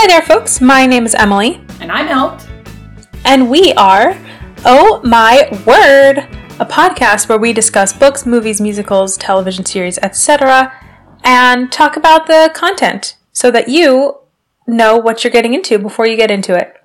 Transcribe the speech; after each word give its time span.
Hi 0.00 0.06
there, 0.06 0.22
folks. 0.22 0.60
My 0.60 0.86
name 0.86 1.04
is 1.06 1.14
Emily, 1.16 1.60
And 1.80 1.90
I'm 1.90 2.06
Elt. 2.06 2.48
and 3.24 3.50
we 3.50 3.72
are 3.72 4.16
Oh 4.64 5.00
My 5.02 5.48
Word, 5.66 6.18
a 6.60 6.64
podcast 6.64 7.28
where 7.28 7.36
we 7.36 7.52
discuss 7.52 7.92
books, 7.92 8.24
movies, 8.24 8.60
musicals, 8.60 9.16
television 9.16 9.64
series, 9.66 9.98
etc., 9.98 10.72
and 11.24 11.72
talk 11.72 11.96
about 11.96 12.28
the 12.28 12.52
content 12.54 13.16
so 13.32 13.50
that 13.50 13.68
you 13.68 14.18
know 14.68 14.96
what 14.98 15.24
you're 15.24 15.32
getting 15.32 15.52
into 15.52 15.80
before 15.80 16.06
you 16.06 16.16
get 16.16 16.30
into 16.30 16.54
it. 16.54 16.76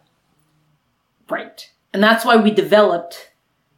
Right. 1.30 1.70
And 1.94 2.02
that's 2.02 2.26
why 2.26 2.38
we 2.38 2.50
developed, 2.50 3.30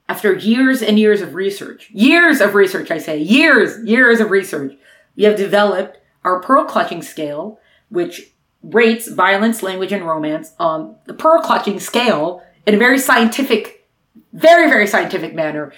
after 0.07 0.33
years 0.33 0.81
and 0.81 0.97
years 0.97 1.19
of 1.19 1.35
research, 1.35 1.89
years 1.91 2.39
of 2.39 2.55
research, 2.55 2.89
I 2.89 2.99
say, 2.99 3.17
years, 3.17 3.85
years 3.85 4.21
of 4.21 4.31
research, 4.31 4.75
we 5.17 5.25
have 5.25 5.35
developed 5.35 5.97
our 6.23 6.39
pearl 6.39 6.63
clutching 6.63 7.01
scale, 7.01 7.59
which 7.89 8.31
rates 8.65 9.07
violence, 9.07 9.61
language, 9.61 9.91
and 9.91 10.05
romance 10.05 10.53
on 10.59 10.95
the 11.05 11.13
pearl 11.13 11.41
clutching 11.41 11.79
scale 11.79 12.43
in 12.65 12.75
a 12.75 12.77
very 12.77 12.99
scientific, 12.99 13.87
very, 14.33 14.69
very 14.69 14.87
scientific 14.87 15.33
manner. 15.33 15.73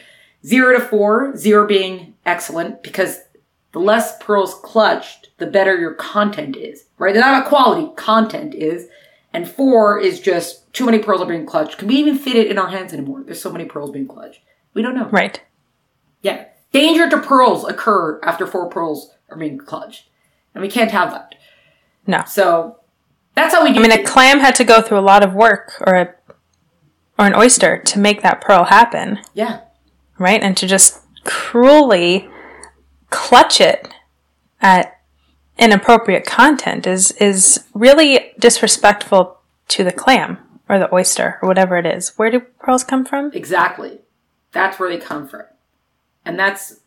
Zero 0.46 0.78
to 0.78 0.84
four, 0.84 1.36
zero 1.36 1.68
being 1.68 2.14
excellent 2.26 2.84
because 2.84 3.20
the 3.74 3.80
less 3.80 4.18
pearls 4.20 4.56
clutched, 4.64 5.30
the 5.38 5.48
better 5.48 5.78
your 5.78 5.94
content 5.94 6.56
is, 6.56 6.86
right? 6.98 7.14
They're 7.14 7.24
not 7.24 7.42
about 7.42 7.50
quality, 7.50 7.94
content 7.96 8.54
is. 8.54 8.88
And 9.34 9.48
four 9.48 10.00
is 10.00 10.20
just 10.20 10.72
too 10.74 10.86
many 10.86 11.00
pearls 11.00 11.22
are 11.22 11.26
being 11.26 11.46
clutched. 11.46 11.78
Can 11.78 11.88
we 11.90 11.96
even 11.96 12.18
fit 12.18 12.36
it 12.36 12.48
in 12.48 12.58
our 12.58 12.70
hands 12.70 12.94
anymore? 12.94 13.24
There's 13.24 13.42
so 13.42 13.52
many 13.52 13.66
pearls 13.66 13.92
being 13.92 14.08
clutched. 14.08 14.40
We 14.74 14.82
don't 14.82 14.96
know. 14.96 15.10
Right. 15.10 15.42
Yeah. 16.22 16.46
Danger 16.72 17.10
to 17.10 17.20
pearls 17.20 17.66
occur 17.66 18.20
after 18.24 18.48
four 18.48 18.70
pearls 18.70 19.12
are 19.30 19.38
being 19.38 19.58
clutched. 19.58 20.10
And 20.56 20.62
we 20.62 20.70
can't 20.70 20.92
have 20.92 21.12
that. 21.12 21.36
No. 22.08 22.24
So 22.26 22.80
that's 23.38 23.54
how 23.54 23.64
we 23.64 23.72
do 23.72 23.80
I 23.80 23.84
mean, 23.84 23.92
a 23.92 24.04
clam 24.04 24.40
had 24.40 24.56
to 24.56 24.64
go 24.64 24.82
through 24.82 24.98
a 24.98 25.02
lot 25.02 25.24
of 25.24 25.34
work, 25.34 25.82
or 25.86 25.94
a 25.94 26.16
or 27.20 27.26
an 27.28 27.36
oyster, 27.36 27.78
to 27.78 28.00
make 28.00 28.22
that 28.24 28.42
pearl 28.42 28.66
happen, 28.66 29.20
yeah. 29.34 29.62
right? 30.18 30.42
And 30.42 30.58
to 30.58 30.68
just 30.68 31.02
cruelly 31.24 32.30
clutch 33.10 33.62
it 33.62 33.90
at 34.60 35.00
inappropriate 35.60 36.26
content 36.26 36.88
is 36.88 37.12
is 37.14 37.66
really 37.74 38.32
disrespectful 38.40 39.40
to 39.68 39.84
the 39.84 39.92
clam 39.92 40.40
or 40.68 40.80
the 40.80 40.94
oyster 40.94 41.38
or 41.42 41.48
whatever 41.48 41.78
it 41.78 41.86
is. 41.86 42.18
Where 42.18 42.32
do 42.32 42.40
pearls 42.40 42.84
come 42.84 43.06
from? 43.06 43.32
Exactly. 43.34 44.00
That's 44.52 44.80
where 44.80 44.90
they 44.90 44.98
come 44.98 45.28
from. 45.28 45.44
And 46.26 46.40
that's 46.40 46.80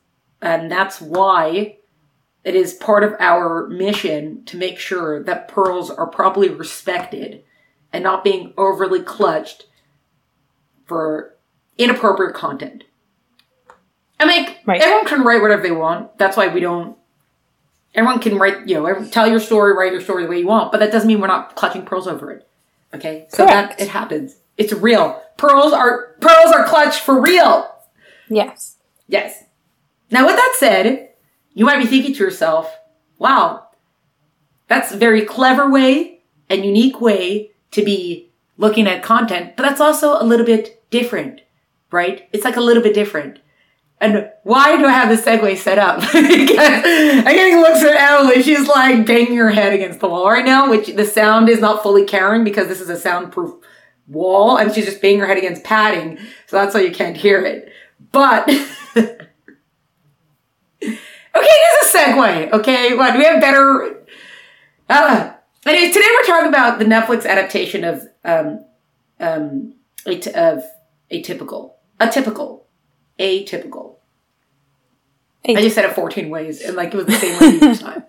and 0.42 0.70
that's 0.70 1.00
why 1.00 1.76
it 2.44 2.55
is 2.55 2.72
part 2.74 3.05
of 3.05 3.14
our 3.19 3.66
mission 3.69 4.44
to 4.46 4.56
make 4.56 4.78
sure 4.78 5.22
that 5.22 5.48
pearls 5.48 5.91
are 5.91 6.06
properly 6.06 6.48
respected 6.48 7.44
and 7.92 8.02
not 8.02 8.24
being 8.24 8.55
overly 8.56 9.02
clutched 9.02 9.66
for 10.86 11.34
inappropriate 11.78 12.34
content. 12.34 12.84
I 14.18 14.27
mean, 14.27 14.55
Right. 14.66 14.80
everyone 14.80 15.06
can 15.06 15.22
write 15.22 15.41
whatever 15.42 15.62
they 15.62 15.70
want. 15.70 16.16
That's 16.18 16.36
why 16.36 16.48
we 16.48 16.61
don't. 16.61 16.96
Everyone 17.94 18.20
can 18.20 18.38
write, 18.38 18.68
you 18.68 18.74
know, 18.80 19.05
tell 19.11 19.27
your 19.28 19.41
story, 19.41 19.72
write 19.74 19.92
your 19.92 20.00
story 20.00 20.22
the 20.24 20.28
way 20.30 20.38
you 20.41 20.46
want, 20.46 20.70
but 20.70 20.78
that 20.78 20.92
doesn't 20.92 21.08
mean 21.08 21.20
we're 21.20 21.27
not 21.27 21.56
clutching 21.56 21.84
pearls 21.84 22.06
over 22.06 22.30
it. 22.30 22.46
Okay, 22.94 23.27
so 23.30 23.46
Correct. 23.46 23.78
that 23.78 23.84
it 23.84 23.88
happens. 23.88 24.36
It's 24.56 24.72
real. 24.72 25.20
Pearls 25.36 25.72
are 25.72 26.14
pearls 26.20 26.52
are 26.52 26.64
clutched 26.64 27.00
for 27.00 27.20
real. 27.20 27.68
Yes. 28.28 28.77
Yes. 29.08 29.44
Now, 30.11 30.27
with 30.27 30.36
that 30.36 30.55
said, 30.58 31.09
you 31.61 31.66
might 31.66 31.78
be 31.78 31.86
thinking 31.86 32.14
to 32.14 32.25
yourself, 32.25 32.75
"Wow, 33.19 33.66
that's 34.67 34.92
a 34.92 34.96
very 34.96 35.27
clever 35.27 35.70
way 35.70 36.20
and 36.48 36.64
unique 36.64 37.02
way 37.02 37.51
to 37.73 37.84
be 37.84 38.30
looking 38.57 38.86
at 38.86 39.02
content, 39.02 39.57
but 39.57 39.64
that's 39.64 39.80
also 39.80 40.20
a 40.20 40.24
little 40.24 40.46
bit 40.46 40.83
different, 40.90 41.42
right? 41.92 42.27
It's 42.33 42.46
like 42.46 42.57
a 42.57 42.62
little 42.62 42.83
bit 42.83 42.95
different." 42.95 43.40
And 44.01 44.30
why 44.45 44.79
do 44.79 44.86
I 44.86 44.92
have 44.92 45.11
this 45.11 45.20
segue 45.20 45.58
set 45.58 45.79
up? 45.79 45.98
I'm 46.14 46.36
getting 47.24 47.61
looks 47.61 47.83
at 47.83 47.95
Emily. 47.95 48.42
She's 48.42 48.67
like 48.67 49.05
banging 49.05 49.36
her 49.36 49.51
head 49.51 49.74
against 49.74 50.01
the 50.01 50.08
wall 50.08 50.30
right 50.30 50.45
now, 50.45 50.70
which 50.70 50.86
the 50.89 51.05
sound 51.05 51.51
is 51.51 51.61
not 51.61 51.83
fully 51.83 52.07
carrying 52.07 52.42
because 52.42 52.68
this 52.68 52.80
is 52.80 52.89
a 52.89 52.98
soundproof 52.98 53.63
wall 54.08 54.57
and 54.57 54.73
she's 54.73 54.86
just 54.86 55.02
banging 55.02 55.20
her 55.20 55.27
head 55.27 55.36
against 55.36 55.64
padding. 55.64 56.17
So 56.46 56.57
that's 56.57 56.74
why 56.74 56.80
you 56.80 56.92
can't 56.92 57.17
hear 57.17 57.45
it. 57.45 57.70
But, 58.11 58.48
okay, 61.36 61.46
this 61.46 61.86
is 61.89 61.95
a 61.95 61.98
segue. 61.98 62.52
Okay. 62.52 62.95
What? 62.95 63.13
Do 63.13 63.18
we 63.18 63.24
have 63.24 63.41
better, 63.41 64.05
uh, 64.89 65.33
anyways, 65.67 65.95
today 65.95 66.07
we're 66.13 66.27
talking 66.27 66.48
about 66.48 66.79
the 66.79 66.85
Netflix 66.85 67.27
adaptation 67.27 67.85
of, 67.85 68.07
um, 68.24 68.64
um, 69.20 69.74
at- 70.07 70.27
of 70.29 70.64
atypical, 71.13 71.73
atypical, 72.01 72.63
atypical. 73.19 73.96
I 75.46 75.55
just 75.63 75.74
said 75.74 75.85
it 75.86 75.95
14 75.95 76.29
ways 76.30 76.61
and 76.61 76.77
like 76.77 76.92
it 76.92 76.96
was 76.98 77.07
the 77.07 77.13
same 77.13 77.39
way 77.40 77.70
each 77.73 77.80
time. 77.80 78.05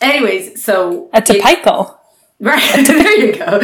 Anyways, 0.00 0.62
so 0.64 1.10
A 1.12 1.18
it- 1.18 1.26
typical. 1.26 1.98
right 2.40 2.60
there 2.86 3.20
you 3.26 3.36
go. 3.36 3.60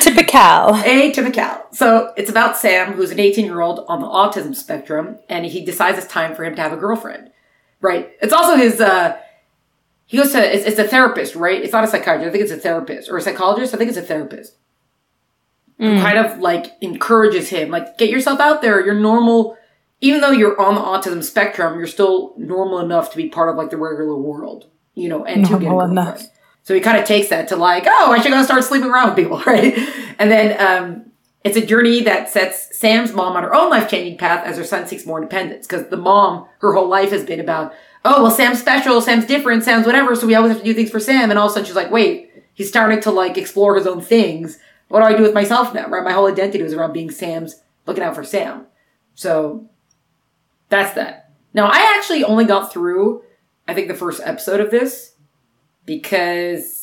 Typical. 0.00 0.74
Atypical. 0.82 1.62
So 1.74 2.12
it's 2.16 2.28
about 2.28 2.56
Sam, 2.56 2.92
who's 2.92 3.10
an 3.10 3.20
18 3.20 3.44
year 3.46 3.60
old 3.60 3.84
on 3.88 4.00
the 4.00 4.06
autism 4.06 4.54
spectrum, 4.54 5.18
and 5.28 5.46
he 5.46 5.64
decides 5.64 5.96
it's 5.98 6.06
time 6.06 6.34
for 6.34 6.44
him 6.44 6.54
to 6.56 6.62
have 6.62 6.72
a 6.72 6.76
girlfriend. 6.76 7.30
Right. 7.82 8.12
It's 8.22 8.32
also 8.32 8.56
his. 8.56 8.80
uh 8.80 9.18
He 10.06 10.16
goes 10.16 10.32
to. 10.32 10.38
It's, 10.54 10.64
it's 10.64 10.78
a 10.78 10.88
therapist, 10.88 11.34
right? 11.34 11.60
It's 11.62 11.72
not 11.72 11.84
a 11.84 11.86
psychiatrist. 11.88 12.28
I 12.28 12.30
think 12.30 12.42
it's 12.44 12.52
a 12.52 12.56
therapist 12.56 13.10
or 13.10 13.18
a 13.18 13.20
psychologist. 13.20 13.74
I 13.74 13.76
think 13.76 13.88
it's 13.90 13.98
a 13.98 14.02
therapist. 14.02 14.56
Who 15.78 15.98
kind 16.00 16.16
of 16.16 16.38
like 16.38 16.66
encourages 16.80 17.48
him, 17.48 17.70
like 17.70 17.98
get 17.98 18.08
yourself 18.08 18.38
out 18.38 18.62
there. 18.62 18.84
You're 18.86 18.94
normal. 18.94 19.58
Even 20.00 20.20
though 20.20 20.30
you're 20.30 20.60
on 20.60 20.74
the 20.76 20.80
autism 20.80 21.24
spectrum, 21.24 21.76
you're 21.78 21.88
still 21.88 22.34
normal 22.36 22.78
enough 22.78 23.10
to 23.10 23.16
be 23.16 23.28
part 23.28 23.48
of 23.50 23.56
like 23.56 23.70
the 23.70 23.76
regular 23.76 24.16
world, 24.16 24.66
you 24.94 25.08
know, 25.08 25.24
and 25.24 25.44
to 25.46 25.52
get 25.58 25.62
a 25.62 25.64
girlfriend. 25.70 25.92
enough. 25.92 26.22
So 26.62 26.74
he 26.74 26.80
kind 26.80 26.98
of 26.98 27.04
takes 27.04 27.28
that 27.30 27.48
to 27.48 27.56
like, 27.56 27.84
oh, 27.86 28.12
I 28.12 28.20
should 28.20 28.30
go 28.30 28.42
start 28.44 28.62
sleeping 28.64 28.90
around 28.90 29.08
with 29.08 29.16
people, 29.16 29.38
right? 29.46 29.76
And 30.20 30.30
then 30.30 30.60
um, 30.60 31.11
it's 31.44 31.56
a 31.56 31.66
journey 31.66 32.02
that 32.02 32.30
sets 32.30 32.76
Sam's 32.76 33.12
mom 33.12 33.36
on 33.36 33.42
her 33.42 33.54
own 33.54 33.70
life 33.70 33.90
changing 33.90 34.18
path 34.18 34.46
as 34.46 34.56
her 34.56 34.64
son 34.64 34.86
seeks 34.86 35.06
more 35.06 35.18
independence. 35.18 35.66
Because 35.66 35.88
the 35.88 35.96
mom, 35.96 36.46
her 36.58 36.72
whole 36.72 36.88
life 36.88 37.10
has 37.10 37.24
been 37.24 37.40
about, 37.40 37.74
oh, 38.04 38.22
well, 38.22 38.30
Sam's 38.30 38.60
special, 38.60 39.00
Sam's 39.00 39.26
different, 39.26 39.64
Sam's 39.64 39.86
whatever. 39.86 40.14
So 40.14 40.26
we 40.26 40.34
always 40.34 40.52
have 40.52 40.60
to 40.60 40.64
do 40.64 40.74
things 40.74 40.90
for 40.90 41.00
Sam. 41.00 41.30
And 41.30 41.38
all 41.38 41.46
of 41.46 41.50
a 41.50 41.54
sudden 41.54 41.66
she's 41.66 41.76
like, 41.76 41.90
wait, 41.90 42.30
he's 42.54 42.68
starting 42.68 43.00
to 43.00 43.10
like 43.10 43.36
explore 43.36 43.76
his 43.76 43.86
own 43.86 44.00
things. 44.00 44.58
What 44.88 45.00
do 45.00 45.06
I 45.06 45.16
do 45.16 45.22
with 45.22 45.34
myself 45.34 45.74
now? 45.74 45.88
Right? 45.88 46.04
My 46.04 46.12
whole 46.12 46.28
identity 46.28 46.62
was 46.62 46.74
around 46.74 46.92
being 46.92 47.10
Sam's, 47.10 47.62
looking 47.86 48.04
out 48.04 48.14
for 48.14 48.24
Sam. 48.24 48.66
So 49.14 49.68
that's 50.68 50.94
that. 50.94 51.32
Now 51.54 51.66
I 51.66 51.96
actually 51.98 52.22
only 52.24 52.44
got 52.44 52.72
through, 52.72 53.22
I 53.66 53.74
think, 53.74 53.88
the 53.88 53.94
first 53.94 54.20
episode 54.24 54.60
of 54.60 54.70
this 54.70 55.14
because 55.84 56.81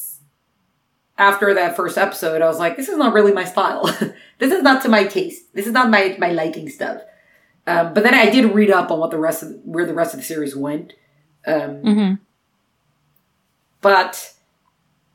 after 1.19 1.53
that 1.53 1.75
first 1.75 1.97
episode, 1.97 2.41
I 2.41 2.47
was 2.47 2.57
like, 2.57 2.77
this 2.77 2.89
is 2.89 2.97
not 2.97 3.13
really 3.13 3.33
my 3.33 3.43
style. 3.43 3.83
this 4.39 4.51
is 4.51 4.63
not 4.63 4.81
to 4.83 4.89
my 4.89 5.03
taste. 5.03 5.53
This 5.53 5.67
is 5.67 5.73
not 5.73 5.91
my, 5.91 6.15
my 6.17 6.31
liking 6.31 6.69
stuff. 6.69 7.01
Um, 7.67 7.93
but 7.93 8.03
then 8.03 8.15
I 8.15 8.29
did 8.29 8.55
read 8.55 8.71
up 8.71 8.89
on 8.89 8.99
what 8.99 9.11
the 9.11 9.19
rest 9.19 9.43
of, 9.43 9.53
where 9.63 9.85
the 9.85 9.93
rest 9.93 10.13
of 10.15 10.21
the 10.21 10.25
series 10.25 10.55
went. 10.55 10.93
Um, 11.45 11.81
hmm 11.81 12.13
but, 13.81 14.33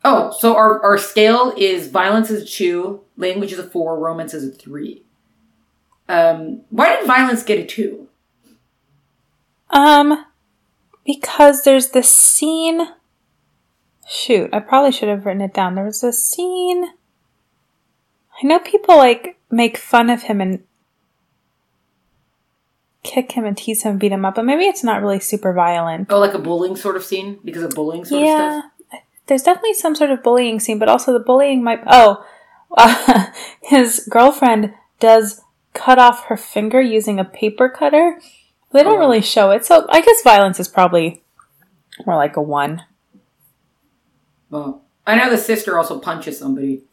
oh, 0.05 0.35
so 0.39 0.57
our, 0.57 0.83
our 0.83 0.99
scale 0.99 1.53
is 1.57 1.89
violence 1.89 2.31
is 2.31 2.43
a 2.43 2.47
two, 2.47 3.03
language 3.17 3.53
is 3.53 3.59
a 3.59 3.69
four, 3.69 3.99
romance 3.99 4.33
is 4.33 4.49
a 4.49 4.53
three. 4.53 5.03
Um, 6.09 6.63
why 6.71 6.97
did 6.97 7.07
violence 7.07 7.43
get 7.43 7.59
a 7.59 7.67
two? 7.67 8.09
Um, 9.71 10.25
because 11.05 11.63
there's 11.65 11.91
this 11.91 12.09
scene. 12.09 12.89
Shoot, 14.07 14.51
I 14.53 14.61
probably 14.61 14.93
should 14.93 15.09
have 15.09 15.25
written 15.25 15.41
it 15.43 15.55
down. 15.55 15.75
There 15.75 15.85
was 15.85 16.03
a 16.05 16.13
scene. 16.13 16.85
I 18.43 18.47
know 18.47 18.59
people 18.59 18.97
like 18.97 19.39
make 19.51 19.77
fun 19.79 20.11
of 20.11 20.23
him 20.25 20.41
and 20.41 20.63
kick 23.03 23.33
him 23.33 23.45
and 23.45 23.57
tease 23.57 23.83
him 23.83 23.93
and 23.93 24.01
beat 24.01 24.13
him 24.13 24.25
up, 24.25 24.35
but 24.35 24.45
maybe 24.45 24.65
it's 24.65 24.83
not 24.85 25.01
really 25.01 25.21
super 25.21 25.53
violent. 25.53 26.09
Oh, 26.11 26.19
like 26.19 26.35
a 26.35 26.39
bullying 26.39 26.77
sort 26.77 26.97
of 26.97 27.05
scene 27.05 27.39
because 27.45 27.63
of 27.63 27.71
bullying 27.71 28.05
sort 28.05 28.23
of 28.23 28.29
stuff? 28.29 28.39
yeah, 28.39 28.61
stuff? 28.89 29.01
there's 29.27 29.43
definitely 29.43 29.75
some 29.75 29.95
sort 29.95 30.11
of 30.11 30.23
bullying 30.23 30.61
scene, 30.61 30.79
but 30.79 30.89
also 30.89 31.13
the 31.13 31.19
bullying 31.25 31.63
might. 31.63 31.81
Oh, 31.87 32.25
uh, 32.77 33.27
his 33.63 34.07
girlfriend 34.11 34.75
does 35.01 35.41
cut 35.75 35.99
off 35.99 36.25
her 36.27 36.37
finger 36.37 36.81
using 36.81 37.19
a 37.21 37.25
paper 37.25 37.69
cutter. 37.69 38.21
They 38.73 38.83
don't 38.83 38.97
Oh. 38.97 38.99
really 38.99 39.21
show 39.23 39.51
it, 39.53 39.65
so 39.65 39.87
I 39.89 40.01
guess 40.01 40.23
violence 40.23 40.59
is 40.59 40.69
probably 40.69 41.23
more 42.07 42.17
like 42.17 42.37
a 42.37 42.43
one. 42.43 42.83
Well, 44.55 44.85
I 45.05 45.17
know 45.17 45.31
the 45.31 45.37
sister 45.37 45.77
also 45.77 45.99
punches 45.99 46.39
somebody. 46.39 46.85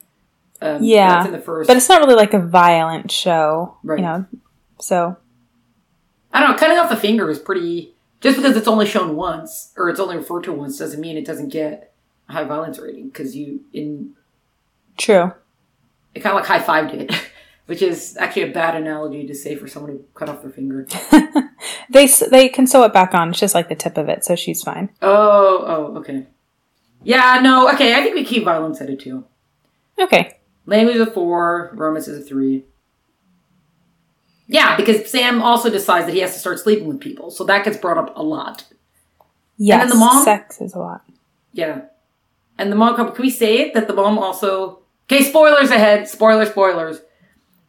Um, 0.64 0.82
Yeah, 0.84 1.10
that's 1.18 1.28
in 1.28 1.32
the 1.32 1.38
first. 1.40 1.68
But 1.68 1.78
it's 1.78 1.88
not 1.88 2.02
really 2.02 2.16
like 2.16 2.34
a 2.34 2.40
violent 2.40 3.12
show, 3.12 3.78
Right. 3.84 4.00
you 4.00 4.04
know. 4.06 4.26
So 4.80 5.16
I 6.34 6.40
don't 6.40 6.50
know. 6.52 6.58
Cutting 6.58 6.80
off 6.80 6.90
the 6.90 6.96
finger 6.96 7.30
is 7.30 7.38
pretty. 7.38 7.94
Just 8.20 8.38
because 8.38 8.58
it's 8.58 8.68
only 8.68 8.88
shown 8.88 9.16
once 9.16 9.72
or 9.78 9.90
it's 9.90 10.00
only 10.00 10.18
referred 10.18 10.44
to 10.46 10.54
once 10.54 10.78
doesn't 10.80 11.00
mean 11.00 11.18
it 11.18 11.26
doesn't 11.26 11.50
get 11.50 11.94
a 12.30 12.34
high 12.34 12.46
violence 12.46 12.80
rating. 12.80 13.10
Because 13.10 13.36
you 13.36 13.62
in 13.74 14.16
True. 14.98 15.32
It 16.16 16.22
kind 16.22 16.36
of 16.36 16.42
like 16.42 16.48
high 16.50 16.60
fived 16.82 16.94
it, 16.96 17.14
which 17.68 17.84
is 17.84 18.18
actually 18.20 18.50
a 18.50 18.52
bad 18.52 18.76
analogy 18.76 19.28
to 19.28 19.36
say 19.36 19.56
for 19.56 19.68
someone 19.68 19.92
who 19.92 20.04
cut 20.16 20.30
off 20.30 20.42
their 20.42 20.50
finger. 20.52 20.88
They 21.92 22.08
they 22.08 22.48
can 22.50 22.66
sew 22.68 22.84
it 22.86 22.94
back 22.94 23.14
on. 23.14 23.30
It's 23.30 23.40
just 23.40 23.54
like 23.54 23.68
the 23.70 23.76
tip 23.76 23.98
of 23.98 24.08
it, 24.10 24.24
so 24.26 24.36
she's 24.36 24.64
fine. 24.64 24.90
oh, 25.02 25.64
oh, 25.68 25.98
okay. 26.00 26.26
Yeah, 27.04 27.40
no, 27.42 27.72
okay. 27.74 27.96
I 27.96 28.04
think 28.04 28.16
we 28.16 28.24
keep 28.24 28.44
violence 28.44 28.82
at 28.82 28.90
a 28.90 28.96
two. 28.96 29.26
Okay. 30.00 30.38
Language 30.66 30.96
is 30.96 31.08
a 31.08 31.12
four. 31.12 31.72
Romance 31.74 32.08
is 32.08 32.24
a 32.24 32.28
three. 32.28 32.66
Yeah, 34.48 34.76
because 34.76 35.10
Sam 35.10 35.42
also 35.42 35.70
decides 35.70 36.06
that 36.06 36.14
he 36.14 36.20
has 36.20 36.34
to 36.34 36.40
start 36.40 36.60
sleeping 36.60 36.88
with 36.88 37.00
people, 37.00 37.32
so 37.32 37.46
that 37.46 37.64
gets 37.64 37.78
brought 37.78 37.98
up 37.98 38.16
a 38.18 38.22
lot. 38.22 38.66
Yes. 39.58 39.90
the 39.92 39.98
mom? 39.98 40.24
Sex 40.24 40.60
is 40.60 40.74
a 40.74 40.80
lot. 40.80 41.04
Yeah. 41.54 41.84
And 42.58 42.72
the 42.72 42.76
mom, 42.76 42.96
can 42.96 43.22
we 43.22 43.30
say 43.30 43.60
it? 43.60 43.74
That 43.74 43.88
the 43.88 43.94
mom 43.94 44.20
also. 44.20 44.80
Okay, 45.10 45.24
spoilers 45.24 45.72
ahead. 45.72 46.08
Spoiler, 46.08 46.46
spoilers. 46.46 47.02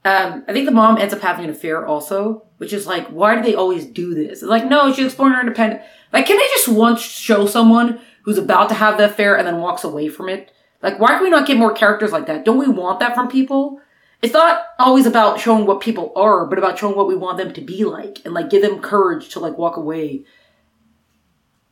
Um, 0.05 0.45
I 0.49 0.53
think 0.53 0.67
the 0.67 0.73
mom 0.73 0.99
ends 0.99 1.15
up 1.15 1.21
having 1.21 1.45
an 1.45 1.51
affair 1.51 1.87
also, 1.87 2.45
which 2.59 2.73
is 2.73 2.87
like, 2.87 3.07
why 3.09 3.37
do 3.37 3.43
they 3.43 3.55
always 3.55 3.87
do 3.87 4.15
this? 4.15 4.43
It's 4.43 4.43
like, 4.43 4.67
no, 4.67 4.93
she's 4.93 5.07
exploring 5.07 5.35
her 5.35 5.41
independence. 5.41 5.85
Like, 6.13 6.27
can 6.27 6.37
they 6.37 6.49
just 6.55 6.69
once 6.69 7.01
show 7.01 7.47
someone 7.47 8.01
who's 8.23 8.39
about 8.39 8.69
to 8.71 8.75
have 8.75 8.99
the 8.99 9.05
affair 9.07 9.37
and 9.37 9.47
then 9.47 9.59
walks 9.59 9.85
away 9.85 10.09
from 10.09 10.29
it? 10.29 10.53
Like, 10.83 10.99
why 10.99 11.09
can 11.11 11.23
we 11.23 11.31
not 11.31 11.47
get 11.47 11.57
more 11.59 11.73
characters 11.73 12.13
like 12.13 12.27
that? 12.27 12.45
Don't 12.45 12.59
we 12.59 12.69
want 12.69 13.01
that 13.01 13.15
from 13.15 13.29
people? 13.29 13.81
It's 14.21 14.33
not 14.33 14.65
always 14.79 15.07
about 15.07 15.41
showing 15.41 15.67
what 15.67 15.81
people 15.81 16.13
are, 16.17 16.47
but 16.47 16.59
about 16.59 16.79
showing 16.79 16.97
what 16.97 17.09
we 17.09 17.17
want 17.17 17.39
them 17.39 17.53
to 17.53 17.61
be 17.61 17.85
like 17.85 18.19
and 18.25 18.35
like 18.35 18.51
give 18.51 18.63
them 18.63 18.81
courage 18.81 19.29
to 19.31 19.41
like 19.41 19.59
walk 19.59 19.77
away. 19.77 20.25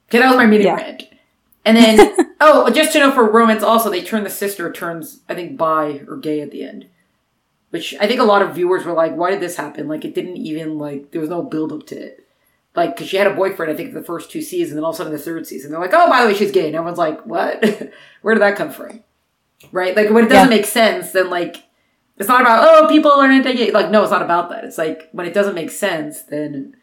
Okay, 0.08 0.18
that 0.18 0.28
was 0.28 0.36
my 0.36 0.46
mini 0.46 0.64
Yeah. 0.64 0.74
rant. 0.74 1.04
And 1.64 1.76
then, 1.76 2.16
oh, 2.40 2.68
just 2.70 2.92
to 2.92 2.98
know 2.98 3.12
for 3.12 3.30
romance, 3.30 3.62
also 3.62 3.90
they 3.90 4.02
turn 4.02 4.24
the 4.24 4.30
sister 4.30 4.72
turns, 4.72 5.20
I 5.28 5.34
think, 5.34 5.56
bi 5.56 6.00
or 6.08 6.16
gay 6.16 6.40
at 6.40 6.50
the 6.50 6.64
end, 6.64 6.86
which 7.70 7.94
I 8.00 8.06
think 8.08 8.18
a 8.20 8.24
lot 8.24 8.42
of 8.42 8.54
viewers 8.54 8.84
were 8.84 8.92
like, 8.94 9.14
"Why 9.14 9.30
did 9.30 9.40
this 9.40 9.56
happen?" 9.56 9.86
Like, 9.86 10.04
it 10.04 10.14
didn't 10.14 10.38
even 10.38 10.78
like 10.78 11.10
there 11.12 11.20
was 11.20 11.30
no 11.30 11.42
build 11.42 11.72
up 11.72 11.86
to 11.88 11.96
it. 11.96 12.26
Like, 12.80 12.96
because 12.96 13.08
she 13.08 13.16
had 13.18 13.26
a 13.26 13.34
boyfriend, 13.34 13.70
I 13.70 13.76
think, 13.76 13.92
the 13.92 14.02
first 14.02 14.30
two 14.30 14.40
seasons, 14.42 14.70
and 14.72 14.78
then 14.78 14.84
all 14.84 14.90
of 14.90 14.94
a 14.94 14.98
sudden, 14.98 15.12
the 15.12 15.18
third 15.18 15.46
season, 15.46 15.70
they're 15.70 15.80
like, 15.80 15.92
"Oh, 15.92 16.08
by 16.08 16.22
the 16.22 16.28
way, 16.28 16.34
she's 16.34 16.50
gay," 16.50 16.66
and 16.66 16.74
everyone's 16.74 16.98
like, 16.98 17.24
"What? 17.26 17.62
Where 18.22 18.34
did 18.34 18.40
that 18.42 18.56
come 18.56 18.70
from?" 18.70 19.04
Right? 19.72 19.94
Like, 19.94 20.08
when 20.10 20.24
it 20.24 20.28
doesn't 20.28 20.50
Yeah. 20.50 20.56
make 20.56 20.64
sense, 20.66 21.12
then 21.12 21.28
like, 21.28 21.56
it's 22.16 22.28
not 22.28 22.40
about 22.40 22.66
oh, 22.66 22.88
people 22.88 23.10
are 23.12 23.26
anti-gay. 23.26 23.70
Like, 23.72 23.90
no, 23.90 24.02
it's 24.02 24.10
not 24.10 24.22
about 24.22 24.48
that. 24.50 24.64
It's 24.64 24.78
like 24.78 25.08
when 25.12 25.26
it 25.26 25.34
doesn't 25.34 25.54
make 25.54 25.70
sense, 25.70 26.22
then 26.22 26.74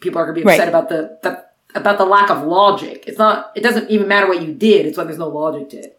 people 0.00 0.18
are 0.20 0.24
gonna 0.26 0.34
be 0.34 0.42
Right. 0.42 0.54
upset 0.60 0.68
about 0.68 0.88
the, 0.90 1.18
the 1.22 1.44
about 1.74 1.96
the 1.98 2.04
lack 2.06 2.30
of 2.30 2.44
logic. 2.46 3.04
It's 3.06 3.18
not. 3.18 3.52
It 3.56 3.62
doesn't 3.62 3.90
even 3.90 4.08
matter 4.08 4.26
what 4.28 4.42
you 4.42 4.52
did. 4.54 4.84
It's 4.86 4.96
when 4.98 5.06
there's 5.06 5.18
no 5.18 5.28
logic 5.28 5.70
to 5.70 5.76
it. 5.78 5.98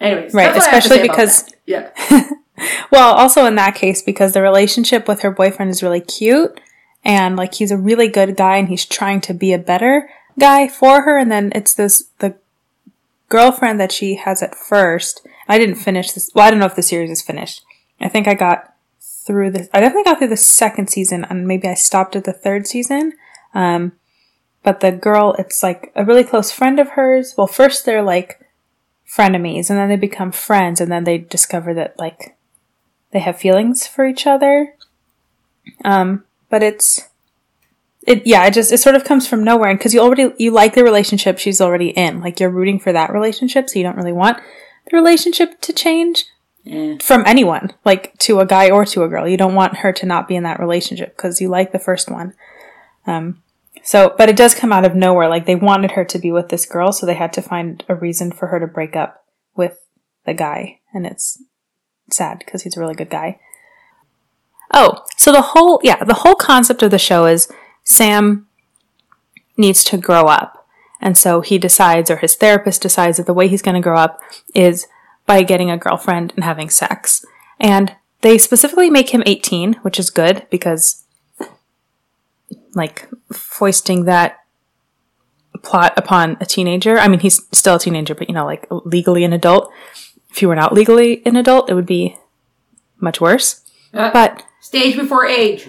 Anyways, 0.00 0.34
Right, 0.34 0.52
that's 0.52 0.66
what 0.66 0.68
I 0.68 0.70
have 0.74 0.82
to 0.82 0.88
especially 0.88 1.08
because- 1.08 1.44
yeah, 1.66 1.90
Well, 2.92 3.14
also 3.14 3.46
in 3.46 3.54
that 3.56 3.74
case, 3.74 4.02
because 4.02 4.32
the 4.32 4.42
relationship 4.42 5.08
with 5.08 5.22
her 5.22 5.30
boyfriend 5.30 5.70
is 5.70 5.82
really 5.82 6.00
cute, 6.00 6.60
and 7.04 7.36
like 7.36 7.54
he's 7.54 7.70
a 7.70 7.76
really 7.76 8.08
good 8.08 8.36
guy, 8.36 8.56
and 8.56 8.68
he's 8.68 8.86
trying 8.86 9.20
to 9.22 9.34
be 9.34 9.52
a 9.52 9.58
better 9.58 10.10
guy 10.38 10.68
for 10.68 11.02
her, 11.02 11.18
and 11.18 11.30
then 11.30 11.52
it's 11.54 11.74
this 11.74 12.10
the 12.18 12.34
girlfriend 13.28 13.80
that 13.80 13.92
she 13.92 14.16
has 14.16 14.42
at 14.42 14.54
first. 14.54 15.26
I 15.48 15.58
didn't 15.58 15.76
finish 15.76 16.12
this. 16.12 16.30
Well, 16.34 16.46
I 16.46 16.50
don't 16.50 16.58
know 16.58 16.66
if 16.66 16.76
the 16.76 16.82
series 16.82 17.10
is 17.10 17.22
finished. 17.22 17.62
I 18.00 18.08
think 18.08 18.26
I 18.26 18.34
got 18.34 18.74
through 19.00 19.50
this 19.50 19.68
I 19.72 19.80
definitely 19.80 20.04
got 20.04 20.18
through 20.18 20.28
the 20.28 20.36
second 20.36 20.88
season, 20.88 21.24
and 21.24 21.46
maybe 21.46 21.68
I 21.68 21.74
stopped 21.74 22.16
at 22.16 22.24
the 22.24 22.32
third 22.32 22.66
season. 22.66 23.12
Um, 23.54 23.92
but 24.62 24.80
the 24.80 24.92
girl, 24.92 25.34
it's 25.38 25.62
like 25.62 25.92
a 25.94 26.04
really 26.04 26.24
close 26.24 26.50
friend 26.50 26.78
of 26.78 26.90
hers. 26.90 27.34
Well, 27.36 27.46
first 27.46 27.84
they're 27.84 28.02
like 28.02 28.40
frenemies, 29.06 29.68
and 29.68 29.78
then 29.78 29.88
they 29.88 29.96
become 29.96 30.32
friends, 30.32 30.80
and 30.80 30.90
then 30.90 31.04
they 31.04 31.18
discover 31.18 31.74
that 31.74 31.98
like 31.98 32.36
they 33.10 33.20
have 33.20 33.38
feelings 33.38 33.86
for 33.86 34.06
each 34.06 34.26
other. 34.26 34.74
Um, 35.84 36.24
but 36.50 36.62
it's 36.62 37.08
it 38.06 38.26
yeah, 38.26 38.46
it 38.46 38.52
just 38.54 38.72
it 38.72 38.78
sort 38.78 38.96
of 38.96 39.04
comes 39.04 39.26
from 39.26 39.44
nowhere, 39.44 39.70
and 39.70 39.78
because 39.78 39.94
you 39.94 40.00
already 40.00 40.32
you 40.38 40.50
like 40.50 40.74
the 40.74 40.84
relationship 40.84 41.38
she's 41.38 41.60
already 41.60 41.88
in, 41.90 42.20
like 42.20 42.40
you're 42.40 42.50
rooting 42.50 42.78
for 42.78 42.92
that 42.92 43.12
relationship, 43.12 43.68
so 43.68 43.78
you 43.78 43.84
don't 43.84 43.96
really 43.96 44.12
want 44.12 44.38
the 44.90 44.96
relationship 44.96 45.60
to 45.62 45.72
change 45.72 46.24
Eh. 46.66 46.96
from 47.02 47.22
anyone, 47.26 47.74
like 47.84 48.16
to 48.18 48.40
a 48.40 48.46
guy 48.46 48.70
or 48.70 48.86
to 48.86 49.02
a 49.02 49.08
girl. 49.08 49.28
You 49.28 49.36
don't 49.36 49.54
want 49.54 49.78
her 49.78 49.92
to 49.92 50.06
not 50.06 50.26
be 50.26 50.34
in 50.34 50.44
that 50.44 50.60
relationship 50.60 51.14
because 51.14 51.40
you 51.40 51.48
like 51.48 51.72
the 51.72 51.78
first 51.78 52.10
one. 52.10 52.32
Um, 53.06 53.42
so, 53.82 54.14
but 54.16 54.30
it 54.30 54.36
does 54.36 54.54
come 54.54 54.72
out 54.72 54.86
of 54.86 54.94
nowhere. 54.94 55.28
Like 55.28 55.44
they 55.44 55.56
wanted 55.56 55.90
her 55.92 56.06
to 56.06 56.18
be 56.18 56.32
with 56.32 56.48
this 56.48 56.64
girl, 56.64 56.90
so 56.92 57.04
they 57.04 57.14
had 57.14 57.34
to 57.34 57.42
find 57.42 57.84
a 57.86 57.94
reason 57.94 58.32
for 58.32 58.46
her 58.46 58.58
to 58.58 58.66
break 58.66 58.96
up 58.96 59.24
with 59.54 59.78
the 60.24 60.32
guy, 60.32 60.80
and 60.94 61.04
it's 61.04 61.42
sad 62.10 62.38
because 62.38 62.62
he's 62.62 62.78
a 62.78 62.80
really 62.80 62.94
good 62.94 63.10
guy. 63.10 63.38
Oh, 64.72 65.04
so 65.16 65.32
the 65.32 65.42
whole 65.42 65.80
yeah, 65.82 66.02
the 66.02 66.14
whole 66.14 66.34
concept 66.34 66.82
of 66.82 66.90
the 66.90 66.98
show 66.98 67.26
is 67.26 67.48
Sam 67.84 68.46
needs 69.56 69.84
to 69.84 69.96
grow 69.96 70.22
up. 70.22 70.66
And 71.00 71.18
so 71.18 71.42
he 71.42 71.58
decides, 71.58 72.10
or 72.10 72.16
his 72.16 72.34
therapist 72.34 72.80
decides, 72.80 73.18
that 73.18 73.26
the 73.26 73.34
way 73.34 73.46
he's 73.46 73.62
going 73.62 73.74
to 73.74 73.80
grow 73.80 73.98
up 73.98 74.20
is 74.54 74.86
by 75.26 75.42
getting 75.42 75.70
a 75.70 75.76
girlfriend 75.76 76.32
and 76.34 76.44
having 76.44 76.70
sex. 76.70 77.24
And 77.60 77.94
they 78.22 78.38
specifically 78.38 78.88
make 78.88 79.10
him 79.10 79.22
18, 79.26 79.74
which 79.82 79.98
is 79.98 80.08
good 80.08 80.46
because, 80.50 81.04
like, 82.74 83.08
foisting 83.30 84.04
that 84.04 84.38
plot 85.62 85.92
upon 85.96 86.38
a 86.40 86.46
teenager. 86.46 86.98
I 86.98 87.08
mean, 87.08 87.20
he's 87.20 87.46
still 87.52 87.76
a 87.76 87.78
teenager, 87.78 88.14
but, 88.14 88.28
you 88.28 88.34
know, 88.34 88.46
like, 88.46 88.66
legally 88.70 89.24
an 89.24 89.34
adult. 89.34 89.70
If 90.30 90.40
you 90.40 90.48
were 90.48 90.56
not 90.56 90.72
legally 90.72 91.24
an 91.26 91.36
adult, 91.36 91.68
it 91.68 91.74
would 91.74 91.86
be 91.86 92.16
much 92.98 93.20
worse. 93.20 93.60
Uh, 93.94 94.10
But 94.12 94.44
stage 94.60 94.96
before 94.96 95.24
age. 95.24 95.68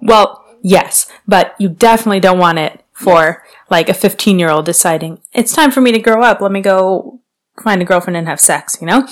Well, 0.00 0.44
yes, 0.62 1.10
but 1.26 1.54
you 1.58 1.68
definitely 1.68 2.20
don't 2.20 2.38
want 2.38 2.58
it 2.58 2.84
for 2.92 3.42
like 3.70 3.88
a 3.88 3.94
15 3.94 4.38
year 4.38 4.50
old 4.50 4.66
deciding 4.66 5.20
it's 5.32 5.52
time 5.52 5.70
for 5.70 5.80
me 5.80 5.92
to 5.92 5.98
grow 5.98 6.22
up. 6.22 6.40
Let 6.40 6.52
me 6.52 6.60
go 6.60 7.20
find 7.62 7.80
a 7.80 7.84
girlfriend 7.84 8.16
and 8.16 8.28
have 8.28 8.40
sex, 8.40 8.78
you 8.80 8.86
know? 8.86 9.08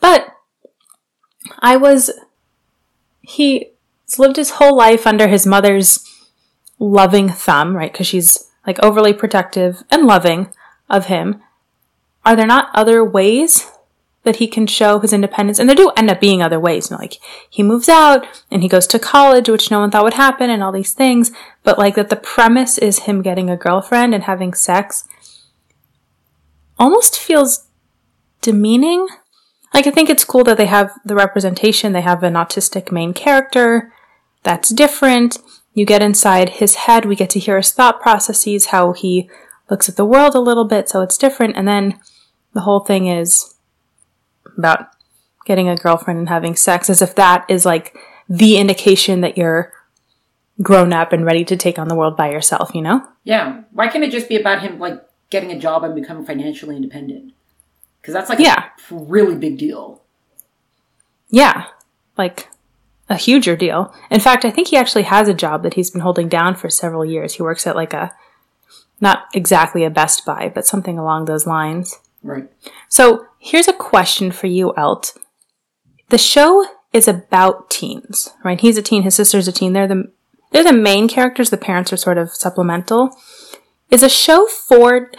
But 0.00 0.34
I 1.58 1.76
was, 1.76 2.10
he's 3.20 3.66
lived 4.18 4.36
his 4.36 4.52
whole 4.52 4.76
life 4.76 5.06
under 5.06 5.28
his 5.28 5.46
mother's 5.46 6.04
loving 6.78 7.28
thumb, 7.28 7.76
right? 7.76 7.92
Because 7.92 8.06
she's 8.06 8.50
like 8.66 8.82
overly 8.82 9.12
protective 9.12 9.82
and 9.90 10.06
loving 10.06 10.48
of 10.88 11.06
him. 11.06 11.42
Are 12.24 12.34
there 12.34 12.46
not 12.46 12.70
other 12.74 13.04
ways 13.04 13.70
that 14.22 14.36
he 14.36 14.46
can 14.46 14.66
show 14.66 14.98
his 14.98 15.12
independence. 15.12 15.58
And 15.58 15.68
there 15.68 15.76
do 15.76 15.90
end 15.96 16.10
up 16.10 16.20
being 16.20 16.42
other 16.42 16.60
ways. 16.60 16.90
You 16.90 16.96
know, 16.96 17.00
like 17.00 17.16
he 17.48 17.62
moves 17.62 17.88
out 17.88 18.26
and 18.50 18.62
he 18.62 18.68
goes 18.68 18.86
to 18.88 18.98
college, 18.98 19.48
which 19.48 19.70
no 19.70 19.80
one 19.80 19.90
thought 19.90 20.04
would 20.04 20.14
happen, 20.14 20.50
and 20.50 20.62
all 20.62 20.72
these 20.72 20.92
things. 20.92 21.32
But 21.62 21.78
like 21.78 21.94
that 21.94 22.10
the 22.10 22.16
premise 22.16 22.78
is 22.78 23.00
him 23.00 23.22
getting 23.22 23.48
a 23.48 23.56
girlfriend 23.56 24.14
and 24.14 24.24
having 24.24 24.54
sex 24.54 25.06
almost 26.78 27.18
feels 27.18 27.68
demeaning. 28.42 29.06
Like 29.72 29.86
I 29.86 29.90
think 29.90 30.10
it's 30.10 30.24
cool 30.24 30.44
that 30.44 30.58
they 30.58 30.66
have 30.66 30.92
the 31.04 31.14
representation. 31.14 31.92
They 31.92 32.00
have 32.02 32.22
an 32.22 32.34
autistic 32.34 32.92
main 32.92 33.14
character. 33.14 33.92
That's 34.42 34.70
different. 34.70 35.38
You 35.72 35.86
get 35.86 36.02
inside 36.02 36.48
his 36.48 36.74
head. 36.74 37.04
We 37.04 37.16
get 37.16 37.30
to 37.30 37.38
hear 37.38 37.56
his 37.56 37.70
thought 37.70 38.00
processes, 38.00 38.66
how 38.66 38.92
he 38.92 39.30
looks 39.70 39.88
at 39.88 39.96
the 39.96 40.04
world 40.04 40.34
a 40.34 40.40
little 40.40 40.64
bit. 40.64 40.88
So 40.88 41.00
it's 41.00 41.16
different. 41.16 41.56
And 41.56 41.68
then 41.68 42.00
the 42.52 42.62
whole 42.62 42.80
thing 42.80 43.06
is 43.06 43.54
about 44.60 44.88
getting 45.46 45.68
a 45.68 45.76
girlfriend 45.76 46.18
and 46.18 46.28
having 46.28 46.54
sex 46.54 46.88
as 46.88 47.02
if 47.02 47.14
that 47.14 47.44
is 47.48 47.66
like 47.66 47.96
the 48.28 48.56
indication 48.56 49.20
that 49.22 49.36
you're 49.36 49.72
grown 50.62 50.92
up 50.92 51.12
and 51.12 51.24
ready 51.24 51.44
to 51.44 51.56
take 51.56 51.78
on 51.78 51.88
the 51.88 51.94
world 51.94 52.16
by 52.16 52.30
yourself, 52.30 52.70
you 52.74 52.82
know? 52.82 53.06
Yeah. 53.24 53.62
Why 53.72 53.88
can't 53.88 54.04
it 54.04 54.12
just 54.12 54.28
be 54.28 54.36
about 54.36 54.62
him 54.62 54.78
like 54.78 55.02
getting 55.30 55.50
a 55.50 55.58
job 55.58 55.82
and 55.84 55.94
becoming 55.94 56.24
financially 56.24 56.76
independent? 56.76 57.32
Because 58.00 58.14
that's 58.14 58.28
like 58.30 58.38
Yeah. 58.38 58.64
a 58.90 58.94
really 58.94 59.34
big 59.34 59.58
deal. 59.58 60.02
Yeah. 61.30 61.66
Like 62.18 62.48
a 63.08 63.16
huger 63.16 63.56
deal. 63.56 63.94
In 64.10 64.20
fact, 64.20 64.44
I 64.44 64.50
think 64.50 64.68
he 64.68 64.76
actually 64.76 65.02
has 65.04 65.28
a 65.28 65.34
job 65.34 65.62
that 65.62 65.74
he's 65.74 65.90
been 65.90 66.02
holding 66.02 66.28
down 66.28 66.54
for 66.54 66.68
several 66.70 67.04
years. 67.04 67.34
He 67.34 67.42
works 67.42 67.66
at 67.66 67.76
like 67.76 67.92
a 67.92 68.12
not 69.00 69.24
exactly 69.34 69.84
a 69.84 69.90
Best 69.90 70.24
Buy, 70.26 70.50
but 70.54 70.66
something 70.66 70.98
along 70.98 71.24
those 71.24 71.46
lines. 71.46 71.98
Right. 72.22 72.50
So 72.88 73.26
here's 73.38 73.68
a 73.68 73.72
question 73.72 74.30
for 74.30 74.46
you, 74.46 74.74
Elt. 74.76 75.16
The 76.10 76.18
show 76.18 76.66
is 76.92 77.08
about 77.08 77.70
teens, 77.70 78.34
right? 78.44 78.60
He's 78.60 78.76
a 78.76 78.82
teen, 78.82 79.04
his 79.04 79.14
sister's 79.14 79.48
a 79.48 79.52
teen. 79.52 79.72
They're 79.72 79.86
the 79.86 80.12
they're 80.50 80.64
the 80.64 80.72
main 80.72 81.08
characters. 81.08 81.50
The 81.50 81.56
parents 81.56 81.92
are 81.92 81.96
sort 81.96 82.18
of 82.18 82.30
supplemental. 82.30 83.16
Is 83.90 84.02
a 84.02 84.08
show 84.08 84.46
for 84.46 85.10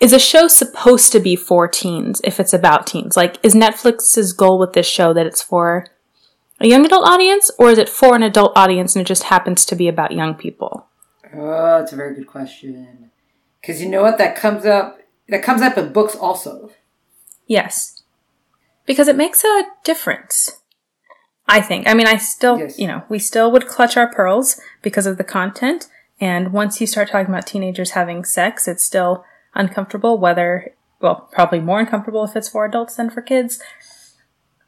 is 0.00 0.12
a 0.12 0.18
show 0.18 0.48
supposed 0.48 1.12
to 1.12 1.20
be 1.20 1.36
for 1.36 1.68
teens 1.68 2.20
if 2.24 2.40
it's 2.40 2.52
about 2.52 2.88
teens? 2.88 3.16
Like, 3.16 3.38
is 3.44 3.54
Netflix's 3.54 4.32
goal 4.32 4.58
with 4.58 4.72
this 4.72 4.86
show 4.86 5.12
that 5.12 5.26
it's 5.26 5.42
for 5.42 5.86
a 6.60 6.66
young 6.66 6.84
adult 6.84 7.08
audience, 7.08 7.50
or 7.58 7.70
is 7.70 7.78
it 7.78 7.88
for 7.88 8.16
an 8.16 8.22
adult 8.24 8.52
audience 8.56 8.96
and 8.96 9.00
it 9.00 9.06
just 9.06 9.24
happens 9.24 9.64
to 9.66 9.76
be 9.76 9.86
about 9.86 10.12
young 10.12 10.34
people? 10.34 10.86
Oh, 11.34 11.78
that's 11.78 11.92
a 11.92 11.96
very 11.96 12.16
good 12.16 12.26
question. 12.26 13.10
Because 13.60 13.80
you 13.80 13.88
know 13.88 14.02
what? 14.02 14.18
That 14.18 14.34
comes 14.34 14.66
up. 14.66 15.01
That 15.32 15.42
comes 15.42 15.62
up 15.62 15.78
in 15.78 15.94
books 15.94 16.14
also. 16.14 16.70
Yes. 17.46 18.02
Because 18.84 19.08
it 19.08 19.16
makes 19.16 19.42
a 19.44 19.64
difference. 19.82 20.60
I 21.48 21.62
think. 21.62 21.88
I 21.88 21.94
mean, 21.94 22.06
I 22.06 22.18
still, 22.18 22.58
Yes. 22.58 22.78
you 22.78 22.86
know, 22.86 23.04
we 23.08 23.18
still 23.18 23.50
would 23.50 23.66
clutch 23.66 23.96
our 23.96 24.12
pearls 24.12 24.60
because 24.82 25.06
of 25.06 25.16
the 25.16 25.24
content. 25.24 25.88
And 26.20 26.52
once 26.52 26.82
you 26.82 26.86
start 26.86 27.08
talking 27.08 27.32
about 27.32 27.46
teenagers 27.46 27.92
having 27.92 28.26
sex, 28.26 28.68
it's 28.68 28.84
still 28.84 29.24
uncomfortable, 29.54 30.18
whether, 30.18 30.74
well, 31.00 31.30
probably 31.32 31.60
more 31.60 31.80
uncomfortable 31.80 32.24
if 32.24 32.36
it's 32.36 32.50
for 32.50 32.66
adults 32.66 32.96
than 32.96 33.08
for 33.08 33.22
kids. 33.22 33.58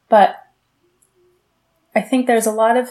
But 0.09 0.47
I 1.93 2.01
think 2.01 2.25
there's 2.25 2.47
a 2.47 2.51
lot 2.51 2.75
of 2.75 2.89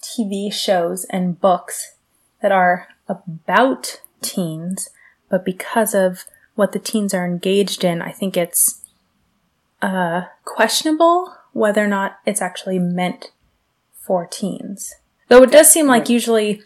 TV 0.00 0.52
shows 0.52 1.04
and 1.06 1.40
books 1.40 1.96
that 2.42 2.52
are 2.52 2.86
about 3.08 4.00
teens, 4.22 4.90
but 5.28 5.44
because 5.44 5.96
of 5.96 6.26
what 6.54 6.72
the 6.72 6.78
teens 6.78 7.12
are 7.14 7.26
engaged 7.26 7.84
in, 7.84 8.00
I 8.02 8.10
think 8.10 8.36
it's 8.36 8.82
uh, 9.82 10.22
questionable 10.44 11.34
whether 11.52 11.84
or 11.84 11.88
not 11.88 12.18
it's 12.26 12.42
actually 12.42 12.78
meant 12.78 13.30
for 13.92 14.26
teens. 14.26 14.94
Though 15.28 15.42
it 15.42 15.52
does 15.52 15.70
seem 15.70 15.86
like 15.86 16.08
usually 16.08 16.62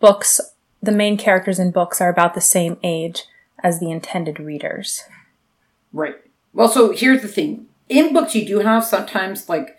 books, 0.00 0.40
the 0.82 0.92
main 0.92 1.16
characters 1.16 1.58
in 1.58 1.70
books 1.70 2.00
are 2.00 2.10
about 2.10 2.34
the 2.34 2.40
same 2.40 2.76
age 2.82 3.24
as 3.62 3.80
the 3.80 3.90
intended 3.90 4.38
readers. 4.38 5.04
Right. 5.92 6.16
Well, 6.52 6.68
so 6.68 6.92
here's 6.92 7.22
the 7.22 7.28
thing. 7.28 7.66
In 7.88 8.12
books, 8.12 8.34
you 8.34 8.44
do 8.46 8.58
have 8.60 8.84
sometimes 8.84 9.48
like 9.48 9.76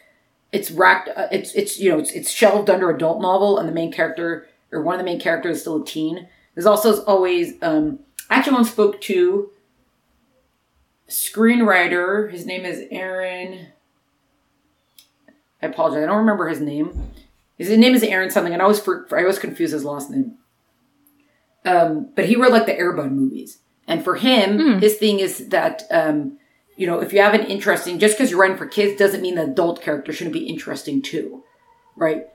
it's 0.52 0.72
racked. 0.72 1.10
Uh, 1.16 1.28
it's 1.32 1.54
it's 1.54 1.80
you 1.80 1.92
know 1.92 2.00
it's, 2.00 2.12
it's 2.12 2.32
shelved 2.32 2.70
under 2.70 2.90
adult 2.90 3.22
novel, 3.22 3.58
and 3.58 3.68
the 3.68 3.74
main 3.74 3.92
character 3.92 4.48
or 4.72 4.82
one 4.82 4.96
of 4.96 5.00
the 5.00 5.06
main 5.06 5.20
characters 5.20 5.58
is 5.58 5.62
still 5.62 5.82
a 5.82 5.86
teen. 5.86 6.28
There's 6.56 6.66
also 6.66 7.04
always. 7.06 7.54
Um, 7.62 8.00
I 8.30 8.36
actually 8.36 8.54
once 8.54 8.72
spoke 8.72 9.02
to 9.02 9.50
screenwriter. 11.14 12.32
His 12.32 12.46
name 12.46 12.66
is 12.66 12.84
Aaron. 12.92 13.68
I 15.62 15.68
apologize. 15.68 16.04
I 16.04 16.08
don't 16.08 16.18
remember 16.18 16.50
his 16.50 16.60
name. 16.60 17.12
His 17.58 17.70
name 17.70 17.94
is 17.94 18.04
Aaron 18.04 18.32
something, 18.32 18.52
and 18.52 18.62
I 18.62 18.66
always 18.66 18.80
for, 18.80 19.08
I 19.16 19.22
always 19.22 19.40
confuse 19.40 19.72
his 19.72 19.86
last 19.86 20.10
name. 20.10 20.38
Um, 21.66 22.10
but 22.16 22.26
he 22.26 22.36
wrote 22.36 22.52
like 22.52 22.66
the 22.66 22.78
Air 22.78 22.92
Bud 22.92 23.12
movies, 23.12 23.60
and 23.88 24.04
for 24.04 24.16
him, 24.16 24.58
his 24.82 24.96
thing 24.98 25.20
is 25.20 25.48
that 25.50 25.84
um, 25.92 26.38
you 26.76 26.86
know 26.88 27.00
if 27.00 27.14
you 27.14 27.22
have 27.22 27.34
an 27.36 27.46
interesting, 27.46 28.00
just 28.00 28.18
because 28.18 28.32
you're 28.32 28.40
writing 28.42 28.58
for 28.58 28.66
kids 28.66 28.98
doesn't 29.00 29.22
mean 29.22 29.36
the 29.36 29.44
adult 29.44 29.82
character 29.82 30.12
shouldn't 30.12 30.34
be 30.34 30.48
interesting 30.48 31.02
too, 31.02 31.44
right? 31.96 32.26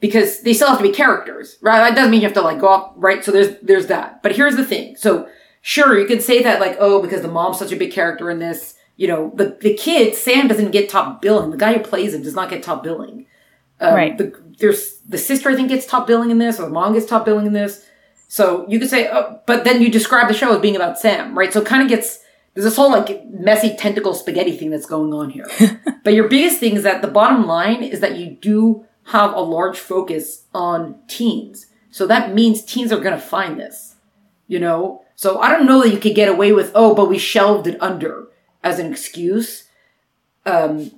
Because 0.00 0.40
they 0.40 0.54
still 0.54 0.68
have 0.68 0.78
to 0.78 0.82
be 0.82 0.90
characters, 0.90 1.58
right? 1.60 1.78
That 1.78 1.94
doesn't 1.94 2.10
mean 2.10 2.22
you 2.22 2.26
have 2.26 2.34
to 2.34 2.42
like 2.42 2.58
go 2.58 2.68
off, 2.68 2.92
right? 2.96 3.22
So 3.24 3.30
there's 3.30 3.56
there's 3.62 3.86
that. 3.86 4.22
But 4.22 4.34
here's 4.34 4.56
the 4.56 4.64
thing. 4.64 4.96
So 4.96 5.28
sure, 5.62 5.98
you 5.98 6.06
could 6.06 6.22
say 6.22 6.42
that 6.42 6.60
like 6.60 6.76
oh 6.78 7.00
because 7.00 7.22
the 7.22 7.28
mom's 7.28 7.58
such 7.58 7.72
a 7.72 7.76
big 7.76 7.92
character 7.92 8.30
in 8.30 8.38
this, 8.38 8.74
you 8.96 9.08
know 9.08 9.32
the 9.34 9.56
the 9.60 9.74
kid 9.74 10.14
Sam 10.14 10.48
doesn't 10.48 10.72
get 10.72 10.90
top 10.90 11.22
billing. 11.22 11.50
The 11.50 11.56
guy 11.56 11.74
who 11.74 11.80
plays 11.80 12.12
him 12.12 12.22
does 12.22 12.34
not 12.34 12.50
get 12.50 12.62
top 12.62 12.82
billing. 12.82 13.26
Um, 13.80 13.94
Right. 13.94 14.16
The, 14.16 14.38
there's 14.58 15.00
the 15.00 15.18
sister 15.18 15.48
I 15.48 15.56
think 15.56 15.70
gets 15.70 15.86
top 15.86 16.06
billing 16.06 16.30
in 16.30 16.38
this, 16.38 16.60
or 16.60 16.64
the 16.64 16.70
mom 16.70 16.92
gets 16.92 17.06
top 17.06 17.24
billing 17.24 17.46
in 17.46 17.52
this. 17.52 17.84
So 18.28 18.64
you 18.68 18.78
could 18.78 18.88
say, 18.88 19.10
oh, 19.10 19.40
but 19.46 19.64
then 19.64 19.82
you 19.82 19.90
describe 19.90 20.28
the 20.28 20.34
show 20.34 20.54
as 20.54 20.60
being 20.60 20.76
about 20.76 20.98
Sam, 20.98 21.36
right? 21.36 21.52
So 21.52 21.60
it 21.60 21.66
kind 21.66 21.82
of 21.82 21.88
gets 21.88 22.20
there's 22.54 22.64
this 22.64 22.76
whole 22.76 22.90
like 22.90 23.26
messy 23.30 23.74
tentacle 23.76 24.14
spaghetti 24.14 24.56
thing 24.56 24.70
that's 24.70 24.86
going 24.86 25.12
on 25.12 25.30
here. 25.30 25.46
but 26.04 26.14
your 26.14 26.28
biggest 26.28 26.58
thing 26.58 26.76
is 26.76 26.82
that 26.82 27.02
the 27.02 27.08
bottom 27.08 27.46
line 27.46 27.82
is 27.82 28.00
that 28.00 28.16
you 28.16 28.30
do 28.30 28.86
have 29.06 29.32
a 29.34 29.40
large 29.40 29.78
focus 29.78 30.44
on 30.54 30.98
teens. 31.08 31.66
So 31.90 32.06
that 32.06 32.34
means 32.34 32.62
teens 32.62 32.92
are 32.92 33.00
going 33.00 33.14
to 33.14 33.20
find 33.20 33.58
this, 33.58 33.96
you 34.46 34.58
know? 34.58 35.04
So 35.22 35.38
I 35.38 35.52
don't 35.52 35.66
know 35.66 35.80
that 35.82 35.92
you 35.92 36.00
could 36.00 36.16
get 36.16 36.28
away 36.28 36.50
with, 36.50 36.72
oh, 36.74 36.96
but 36.96 37.08
we 37.08 37.16
shelved 37.16 37.68
it 37.68 37.80
under 37.80 38.26
as 38.64 38.80
an 38.80 38.90
excuse. 38.90 39.68
Um, 40.44 40.90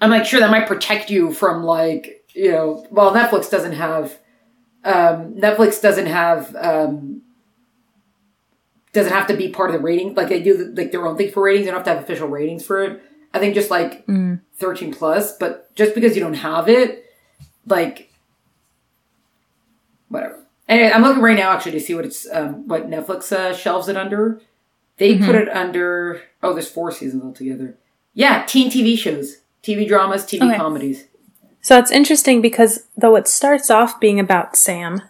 I'm 0.00 0.10
like, 0.10 0.26
sure, 0.26 0.38
that 0.38 0.52
might 0.52 0.68
protect 0.68 1.10
you 1.10 1.32
from 1.32 1.64
like, 1.64 2.24
you 2.34 2.52
know, 2.52 2.86
well, 2.92 3.12
Netflix 3.12 3.50
doesn't 3.50 3.72
have, 3.72 4.16
um, 4.84 5.34
Netflix 5.34 5.82
doesn't 5.82 6.06
have, 6.06 6.54
um, 6.54 7.22
doesn't 8.92 9.12
have 9.12 9.26
to 9.26 9.36
be 9.36 9.48
part 9.48 9.70
of 9.70 9.74
the 9.74 9.82
rating. 9.82 10.14
Like 10.14 10.28
they 10.28 10.40
do 10.40 10.72
like 10.76 10.92
their 10.92 11.04
own 11.04 11.16
thing 11.16 11.32
for 11.32 11.42
ratings. 11.42 11.64
They 11.64 11.72
don't 11.72 11.78
have 11.80 11.86
to 11.86 11.94
have 11.94 12.04
official 12.04 12.28
ratings 12.28 12.64
for 12.64 12.84
it. 12.84 13.02
I 13.34 13.40
think 13.40 13.56
just 13.56 13.72
like 13.72 14.06
13 14.58 14.94
plus, 14.94 15.36
but 15.36 15.74
just 15.74 15.96
because 15.96 16.14
you 16.14 16.22
don't 16.22 16.34
have 16.34 16.68
it, 16.68 17.06
like, 17.66 18.12
whatever. 20.08 20.41
Anyway, 20.72 20.90
I'm 20.90 21.02
looking 21.02 21.22
right 21.22 21.36
now 21.36 21.52
actually 21.52 21.72
to 21.72 21.80
see 21.80 21.94
what 21.94 22.04
it's, 22.06 22.26
um, 22.32 22.66
what 22.66 22.88
Netflix 22.88 23.30
uh, 23.32 23.54
shelves 23.54 23.88
it 23.88 23.96
under. 23.96 24.40
They 24.96 25.18
put 25.18 25.34
it 25.34 25.48
under, 25.48 26.22
oh, 26.42 26.52
there's 26.52 26.70
four 26.70 26.92
seasons 26.92 27.22
altogether. 27.24 27.76
Yeah, 28.14 28.44
teen 28.46 28.70
TV 28.70 28.96
shows, 28.96 29.38
TV 29.62 29.86
dramas, 29.86 30.24
TV 30.24 30.42
Okay. 30.48 30.56
comedies. 30.56 31.04
So 31.60 31.78
it's 31.78 31.90
interesting 31.90 32.40
because 32.40 32.84
though 32.96 33.16
it 33.16 33.28
starts 33.28 33.70
off 33.70 34.00
being 34.00 34.18
about 34.20 34.56
Sam, 34.56 35.02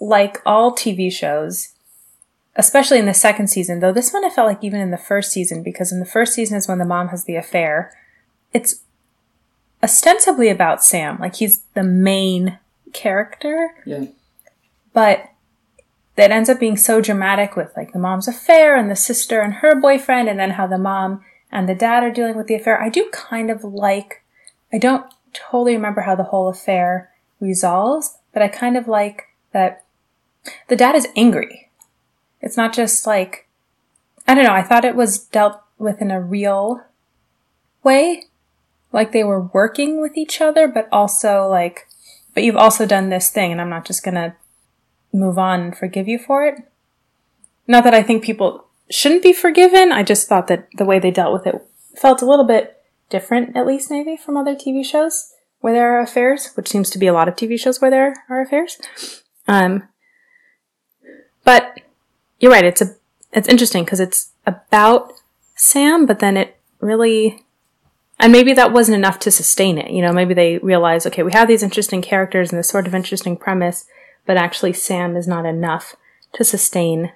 like 0.00 0.40
all 0.44 0.72
TV 0.74 1.12
shows, 1.12 1.74
especially 2.54 2.98
in 2.98 3.06
the 3.06 3.14
second 3.14 3.48
season, 3.48 3.80
though 3.80 3.92
this 3.92 4.12
one 4.12 4.24
I 4.24 4.30
felt 4.30 4.48
like 4.48 4.64
even 4.64 4.80
in 4.80 4.90
the 4.90 4.98
first 4.98 5.30
season, 5.32 5.62
because 5.62 5.92
in 5.92 6.00
the 6.00 6.06
first 6.06 6.32
season 6.34 6.56
is 6.56 6.66
when 6.68 6.78
the 6.78 6.84
mom 6.84 7.08
has 7.08 7.24
the 7.24 7.36
affair, 7.36 7.92
it's 8.52 8.82
ostensibly 9.82 10.48
about 10.48 10.82
Sam. 10.84 11.18
Like 11.18 11.36
he's 11.36 11.60
the 11.74 11.82
main 11.84 12.58
character, 12.92 13.70
Yeah. 13.84 14.04
But 14.96 15.28
that 16.14 16.30
ends 16.30 16.48
up 16.48 16.58
being 16.58 16.78
so 16.78 17.02
dramatic 17.02 17.54
with 17.54 17.70
like 17.76 17.92
the 17.92 17.98
mom's 17.98 18.26
affair 18.26 18.74
and 18.74 18.90
the 18.90 18.96
sister 18.96 19.42
and 19.42 19.56
her 19.56 19.78
boyfriend, 19.78 20.26
and 20.26 20.40
then 20.40 20.52
how 20.52 20.66
the 20.66 20.78
mom 20.78 21.22
and 21.52 21.68
the 21.68 21.74
dad 21.74 22.02
are 22.02 22.10
dealing 22.10 22.34
with 22.34 22.46
the 22.46 22.54
affair. 22.54 22.80
I 22.80 22.88
do 22.88 23.10
kind 23.12 23.50
of 23.50 23.62
like, 23.62 24.24
I 24.72 24.78
don't 24.78 25.04
totally 25.34 25.74
remember 25.74 26.00
how 26.00 26.14
the 26.14 26.24
whole 26.24 26.48
affair 26.48 27.10
resolves, 27.40 28.16
but 28.32 28.40
I 28.40 28.48
kind 28.48 28.74
of 28.74 28.88
like 28.88 29.24
that 29.52 29.84
the 30.68 30.76
dad 30.76 30.94
is 30.94 31.08
angry. 31.14 31.68
It's 32.40 32.56
not 32.56 32.72
just 32.72 33.06
like, 33.06 33.46
I 34.26 34.34
don't 34.34 34.44
know, 34.44 34.54
I 34.54 34.62
thought 34.62 34.86
it 34.86 34.96
was 34.96 35.18
dealt 35.18 35.60
with 35.76 36.00
in 36.00 36.10
a 36.10 36.22
real 36.22 36.80
way. 37.82 38.28
Like 38.92 39.12
they 39.12 39.24
were 39.24 39.42
working 39.42 40.00
with 40.00 40.16
each 40.16 40.40
other, 40.40 40.66
but 40.66 40.88
also 40.90 41.46
like, 41.48 41.86
but 42.32 42.44
you've 42.44 42.56
also 42.56 42.86
done 42.86 43.10
this 43.10 43.28
thing 43.28 43.52
and 43.52 43.60
I'm 43.60 43.68
not 43.68 43.84
just 43.84 44.02
gonna 44.02 44.36
move 45.18 45.38
on 45.38 45.60
and 45.60 45.76
forgive 45.76 46.08
you 46.08 46.18
for 46.18 46.46
it. 46.46 46.62
Not 47.66 47.84
that 47.84 47.94
I 47.94 48.02
think 48.02 48.22
people 48.24 48.66
shouldn't 48.90 49.22
be 49.22 49.32
forgiven. 49.32 49.92
I 49.92 50.02
just 50.02 50.28
thought 50.28 50.46
that 50.48 50.68
the 50.76 50.84
way 50.84 50.98
they 50.98 51.10
dealt 51.10 51.32
with 51.32 51.46
it 51.46 51.54
felt 51.96 52.22
a 52.22 52.26
little 52.26 52.44
bit 52.44 52.82
different, 53.08 53.56
at 53.56 53.66
least 53.66 53.90
maybe 53.90 54.16
from 54.16 54.36
other 54.36 54.54
TV 54.54 54.84
shows 54.84 55.32
where 55.60 55.72
there 55.72 55.96
are 55.96 56.00
affairs, 56.00 56.52
which 56.54 56.68
seems 56.68 56.90
to 56.90 56.98
be 56.98 57.06
a 57.06 57.12
lot 57.12 57.28
of 57.28 57.36
TV 57.36 57.58
shows 57.58 57.80
where 57.80 57.90
there 57.90 58.24
are 58.28 58.40
affairs. 58.40 58.78
Um, 59.48 59.88
but 61.44 61.80
you're 62.38 62.52
right. 62.52 62.64
It's 62.64 62.82
a 62.82 62.96
it's 63.32 63.48
interesting 63.48 63.84
because 63.84 64.00
it's 64.00 64.30
about 64.46 65.12
Sam, 65.54 66.06
but 66.06 66.20
then 66.20 66.36
it 66.36 66.56
really 66.80 67.44
and 68.18 68.32
maybe 68.32 68.54
that 68.54 68.72
wasn't 68.72 68.96
enough 68.96 69.18
to 69.20 69.30
sustain 69.30 69.78
it. 69.78 69.90
You 69.90 70.02
know, 70.02 70.12
maybe 70.12 70.34
they 70.34 70.58
realized, 70.58 71.06
okay, 71.06 71.22
we 71.22 71.32
have 71.32 71.48
these 71.48 71.62
interesting 71.62 72.00
characters 72.00 72.50
and 72.50 72.58
this 72.58 72.68
sort 72.68 72.86
of 72.86 72.94
interesting 72.94 73.36
premise, 73.36 73.86
but 74.26 74.36
actually 74.36 74.72
Sam 74.72 75.16
is 75.16 75.26
not 75.26 75.46
enough 75.46 75.94
to 76.34 76.44
sustain 76.44 77.12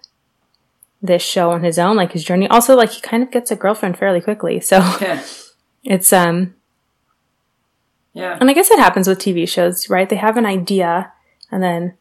this 1.02 1.22
show 1.22 1.50
on 1.50 1.62
his 1.64 1.78
own, 1.78 1.96
like 1.96 2.12
his 2.12 2.24
journey. 2.24 2.46
Also, 2.48 2.76
like 2.76 2.90
he 2.90 3.00
kind 3.00 3.22
of 3.22 3.30
gets 3.30 3.50
a 3.50 3.56
girlfriend 3.56 3.98
fairly 3.98 4.20
quickly, 4.20 4.60
so 4.60 4.78
Yeah. 5.00 5.22
it's 5.84 6.12
um 6.12 6.54
Yeah. 8.12 8.36
and 8.40 8.50
I 8.50 8.52
guess 8.52 8.70
it 8.70 8.78
happens 8.78 9.08
with 9.08 9.18
TV 9.18 9.48
shows, 9.48 9.88
right? 9.90 10.08
They 10.08 10.16
have 10.16 10.36
an 10.36 10.46
idea 10.46 11.12
and 11.50 11.62
then 11.62 11.94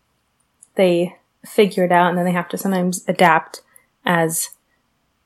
they 0.76 1.16
figure 1.46 1.86
it 1.86 1.92
out 1.92 2.10
and 2.10 2.18
then 2.18 2.26
they 2.26 2.32
have 2.34 2.50
to 2.50 2.58
sometimes 2.58 3.04
adapt 3.08 3.62
as 4.06 4.50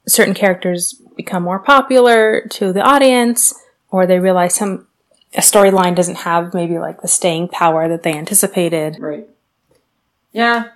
certain 0.08 0.34
characters 0.34 1.02
become 1.16 1.44
more 1.44 1.60
popular 1.60 2.46
to 2.52 2.74
the 2.74 2.82
audience 2.82 3.54
or 3.90 4.06
they 4.06 4.20
realize 4.20 4.56
some 4.56 4.88
a 5.36 5.40
storyline 5.40 5.96
doesn't 5.96 6.18
have 6.18 6.54
maybe 6.54 6.78
like 6.78 7.02
the 7.02 7.08
staying 7.08 7.48
power 7.48 7.88
that 7.88 8.04
they 8.04 8.14
anticipated. 8.14 8.98
Right. 9.00 9.28
Yeah, 10.34 10.72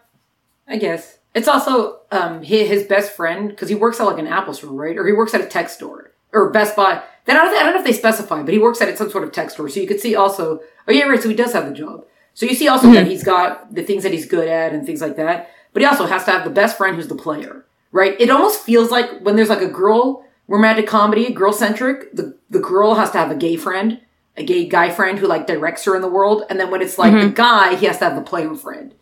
I 0.68 0.78
guess. 0.78 1.18
It's 1.36 1.48
also 1.48 2.00
um 2.12 2.42
his, 2.42 2.70
his 2.70 2.84
best 2.84 3.12
friend 3.12 3.50
because 3.50 3.70
he 3.70 3.76
works 3.76 4.00
at 4.00 4.06
like 4.06 4.20
an 4.20 4.28
Apple 4.28 4.54
store, 4.54 4.72
right? 4.72 4.98
Or 4.98 5.06
he 5.06 5.14
works 5.14 5.34
at 5.34 5.42
a 5.42 5.46
tech 5.46 5.70
store 5.70 6.12
or 6.32 6.50
Best 6.52 6.76
Buy. 6.76 7.04
Then 7.26 7.36
I 7.36 7.44
don't, 7.44 7.58
I 7.58 7.64
don't 7.64 7.74
know 7.74 7.80
if 7.80 7.86
they 7.86 7.92
specify, 7.92 8.42
but 8.44 8.54
he 8.54 8.60
works 8.60 8.82
at 8.82 8.98
some 8.98 9.10
sort 9.10 9.24
of 9.26 9.34
tech 9.34 9.50
store. 9.50 9.68
So 9.68 9.80
you 9.80 9.88
could 9.88 10.00
see 10.00 10.16
also. 10.16 10.62
Oh 10.88 10.92
yeah, 10.92 11.04
right. 11.04 11.22
So 11.22 11.30
he 11.30 11.36
does 11.36 11.54
have 11.54 11.68
the 11.68 11.76
job. 11.76 12.06
So 12.34 12.46
you 12.46 12.56
see 12.56 12.68
also 12.68 12.92
that 12.94 13.08
he's 13.08 13.24
got 13.24 13.74
the 13.74 13.84
things 13.84 14.04
that 14.04 14.14
he's 14.14 14.28
good 14.28 14.48
at 14.48 14.72
and 14.72 14.86
things 14.86 15.02
like 15.02 15.16
that. 15.18 15.50
But 15.74 15.82
he 15.82 15.88
also 15.88 16.06
has 16.06 16.24
to 16.26 16.32
have 16.32 16.44
the 16.44 16.50
best 16.50 16.78
friend 16.78 16.96
who's 16.96 17.08
the 17.08 17.16
player, 17.16 17.66
right? 17.92 18.16
It 18.20 18.30
almost 18.30 18.62
feels 18.62 18.92
like 18.92 19.22
when 19.22 19.36
there's 19.36 19.50
like 19.50 19.62
a 19.62 19.68
girl 19.68 20.24
romantic 20.48 20.88
comedy, 20.88 21.34
girl 21.34 21.52
centric, 21.52 22.16
the 22.16 22.38
the 22.50 22.60
girl 22.60 22.96
has 22.96 23.12
to 23.12 23.18
have 23.18 23.32
a 23.32 23.36
gay 23.36 23.58
friend, 23.58 24.02
a 24.38 24.44
gay 24.44 24.68
guy 24.68 24.90
friend 24.90 25.20
who 25.20 25.28
like 25.28 25.48
directs 25.48 25.84
her 25.86 25.96
in 25.96 26.02
the 26.02 26.08
world, 26.08 26.44
and 26.50 26.60
then 26.60 26.72
when 26.72 26.82
it's 26.82 26.98
like 26.98 27.12
the 27.12 27.30
guy, 27.30 27.76
he 27.76 27.86
has 27.86 27.98
to 28.00 28.06
have 28.06 28.16
the 28.16 28.22
player 28.22 28.56
friend. 28.56 28.94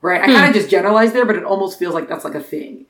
Right? 0.00 0.20
I 0.22 0.26
hmm. 0.26 0.32
kind 0.32 0.48
of 0.48 0.54
just 0.54 0.70
generalized 0.70 1.14
there, 1.14 1.26
but 1.26 1.36
it 1.36 1.44
almost 1.44 1.78
feels 1.78 1.94
like 1.94 2.08
that's 2.08 2.24
like 2.24 2.34
a 2.34 2.40
thing. 2.40 2.86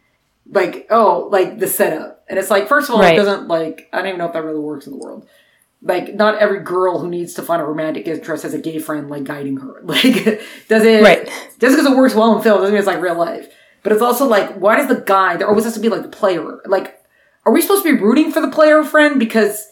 Like, 0.50 0.86
oh, 0.90 1.28
like 1.30 1.58
the 1.58 1.66
setup. 1.66 2.24
And 2.28 2.38
it's 2.38 2.50
like, 2.50 2.68
first 2.68 2.88
of 2.88 2.94
all, 2.94 3.00
Right. 3.02 3.14
it 3.14 3.16
doesn't 3.16 3.48
like 3.48 3.88
I 3.92 3.98
don't 3.98 4.08
even 4.08 4.18
know 4.18 4.26
if 4.26 4.32
that 4.32 4.44
really 4.44 4.60
works 4.60 4.86
in 4.86 4.92
the 4.92 4.98
world. 4.98 5.26
Like, 5.80 6.14
not 6.14 6.38
every 6.38 6.60
girl 6.60 6.98
who 6.98 7.08
needs 7.08 7.34
to 7.34 7.42
find 7.42 7.62
a 7.62 7.64
romantic 7.64 8.08
interest 8.08 8.42
has 8.42 8.52
a 8.52 8.58
gay 8.58 8.78
friend 8.78 9.08
like 9.08 9.24
guiding 9.24 9.58
her. 9.58 9.80
Like, 9.84 10.42
does 10.68 10.84
it 10.84 11.02
Right. 11.02 11.26
just 11.58 11.76
because 11.76 11.86
it 11.86 11.96
works 11.96 12.14
well 12.14 12.36
in 12.36 12.42
film 12.42 12.58
doesn't 12.60 12.72
mean 12.72 12.78
it's 12.78 12.86
like 12.86 13.00
real 13.00 13.14
life. 13.14 13.48
But 13.82 13.92
it's 13.92 14.02
also 14.02 14.26
like, 14.26 14.54
why 14.56 14.76
does 14.76 14.88
the 14.88 15.00
guy 15.00 15.36
there 15.36 15.48
always 15.48 15.64
has 15.64 15.74
to 15.74 15.80
be 15.80 15.88
like 15.88 16.02
the 16.02 16.08
player? 16.08 16.60
Like, 16.66 17.00
are 17.46 17.52
we 17.52 17.62
supposed 17.62 17.84
to 17.84 17.94
be 17.94 18.02
rooting 18.02 18.32
for 18.32 18.40
the 18.40 18.50
player 18.50 18.82
friend? 18.84 19.18
Because 19.18 19.66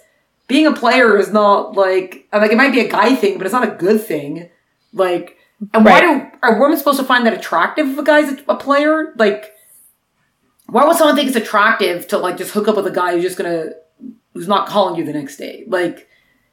being 0.48 0.66
a 0.66 0.72
player 0.72 1.18
is 1.18 1.32
not 1.32 1.74
like 1.74 2.28
like 2.32 2.52
it 2.52 2.56
might 2.56 2.72
be 2.72 2.80
a 2.80 2.88
guy 2.88 3.14
thing, 3.16 3.36
but 3.36 3.46
it's 3.46 3.52
not 3.52 3.68
a 3.68 3.76
good 3.76 4.00
thing. 4.00 4.48
Like, 4.92 5.35
and 5.72 5.84
why 5.84 6.00
do 6.00 6.26
are 6.42 6.60
women 6.60 6.76
supposed 6.76 6.98
to 6.98 7.04
find 7.04 7.26
that 7.26 7.32
attractive 7.32 7.88
if 7.88 7.98
a 7.98 8.02
guy's 8.02 8.32
a, 8.32 8.38
a 8.48 8.56
player? 8.56 9.14
Like, 9.16 9.54
why 10.66 10.84
would 10.84 10.96
someone 10.96 11.16
think 11.16 11.28
it's 11.28 11.36
attractive 11.36 12.06
to 12.08 12.18
like 12.18 12.36
just 12.36 12.52
hook 12.52 12.68
up 12.68 12.76
with 12.76 12.86
a 12.86 12.90
guy 12.90 13.12
who's 13.12 13.22
just 13.22 13.38
gonna 13.38 13.70
who's 14.34 14.48
not 14.48 14.68
calling 14.68 14.96
you 14.96 15.04
the 15.04 15.12
next 15.12 15.36
day? 15.36 15.64
Like, 15.66 16.08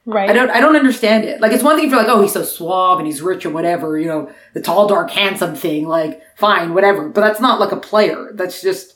Right. 0.06 0.30
I 0.30 0.34
don't 0.34 0.50
I 0.50 0.60
don't 0.60 0.76
understand 0.76 1.24
it. 1.24 1.40
Like, 1.40 1.54
it's 1.54 1.64
one 1.64 1.78
thing 1.78 1.86
if 1.86 1.92
you're 1.92 2.00
like, 2.00 2.10
oh, 2.10 2.22
he's 2.22 2.34
so 2.34 2.44
suave 2.44 3.00
and 3.00 3.08
he's 3.08 3.22
rich 3.22 3.46
or 3.46 3.52
whatever, 3.52 3.98
you 3.98 4.08
know, 4.08 4.30
the 4.54 4.62
tall, 4.62 4.86
dark, 4.88 5.10
handsome 5.10 5.56
thing. 5.56 5.88
Like, 5.88 6.22
fine, 6.36 6.74
whatever. 6.74 7.08
But 7.08 7.22
that's 7.22 7.40
not 7.40 7.62
like 7.62 7.72
a 7.72 7.78
player. 7.78 8.32
That's 8.34 8.62
just 8.62 8.96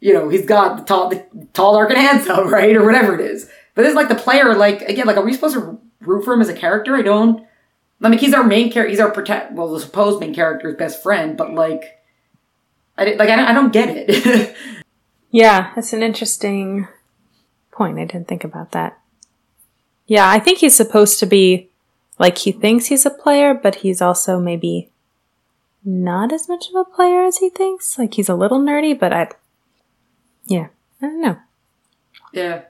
you 0.00 0.12
know, 0.12 0.28
he's 0.28 0.44
got 0.44 0.76
the 0.76 0.84
tall, 0.84 1.08
the 1.08 1.24
tall, 1.54 1.74
dark, 1.74 1.88
and 1.90 1.98
handsome, 1.98 2.48
right, 2.52 2.76
or 2.76 2.84
whatever 2.84 3.14
it 3.14 3.20
is. 3.20 3.48
But 3.74 3.86
is 3.86 3.94
like 3.94 4.08
the 4.08 4.14
player. 4.14 4.54
Like 4.54 4.82
again, 4.82 5.06
like 5.06 5.16
are 5.16 5.24
we 5.24 5.32
supposed 5.32 5.54
to 5.54 5.80
root 6.00 6.24
for 6.24 6.34
him 6.34 6.40
as 6.40 6.48
a 6.48 6.54
character? 6.54 6.94
I 6.94 7.02
don't. 7.02 7.46
I 8.02 8.08
mean, 8.08 8.18
he's 8.18 8.34
our 8.34 8.44
main 8.44 8.70
character. 8.70 8.90
He's 8.90 9.00
our 9.00 9.10
protect. 9.10 9.52
Well, 9.52 9.72
the 9.72 9.80
supposed 9.80 10.20
main 10.20 10.34
character's 10.34 10.76
best 10.76 11.02
friend, 11.02 11.36
but 11.36 11.54
like, 11.54 12.02
I 12.98 13.04
like 13.14 13.28
I 13.30 13.36
don't, 13.36 13.46
I 13.46 13.52
don't 13.54 13.72
get 13.72 13.88
it. 13.90 14.56
Yeah, 15.30 15.72
that's 15.74 15.92
an 15.92 16.04
interesting 16.04 16.86
point. 17.72 17.98
I 17.98 18.04
didn't 18.04 18.28
think 18.28 18.44
about 18.44 18.70
that. 18.70 19.00
Yeah, 20.06 20.30
I 20.30 20.38
think 20.38 20.58
he's 20.58 20.76
supposed 20.76 21.18
to 21.18 21.26
be 21.26 21.70
like 22.20 22.38
he 22.38 22.52
thinks 22.52 22.86
he's 22.86 23.04
a 23.04 23.10
player, 23.10 23.52
but 23.52 23.76
he's 23.76 24.00
also 24.00 24.38
maybe 24.38 24.90
not 25.84 26.32
as 26.32 26.48
much 26.48 26.68
of 26.68 26.76
a 26.76 26.84
player 26.84 27.24
as 27.24 27.38
he 27.38 27.50
thinks. 27.50 27.98
Like 27.98 28.14
he's 28.14 28.28
a 28.28 28.36
little 28.36 28.60
nerdy, 28.60 28.96
but 28.96 29.12
I 29.12 29.28
Yeah, 30.46 30.68
I 31.02 31.06
don't 31.06 31.20
know. 31.20 31.38
yeah. 32.32 32.62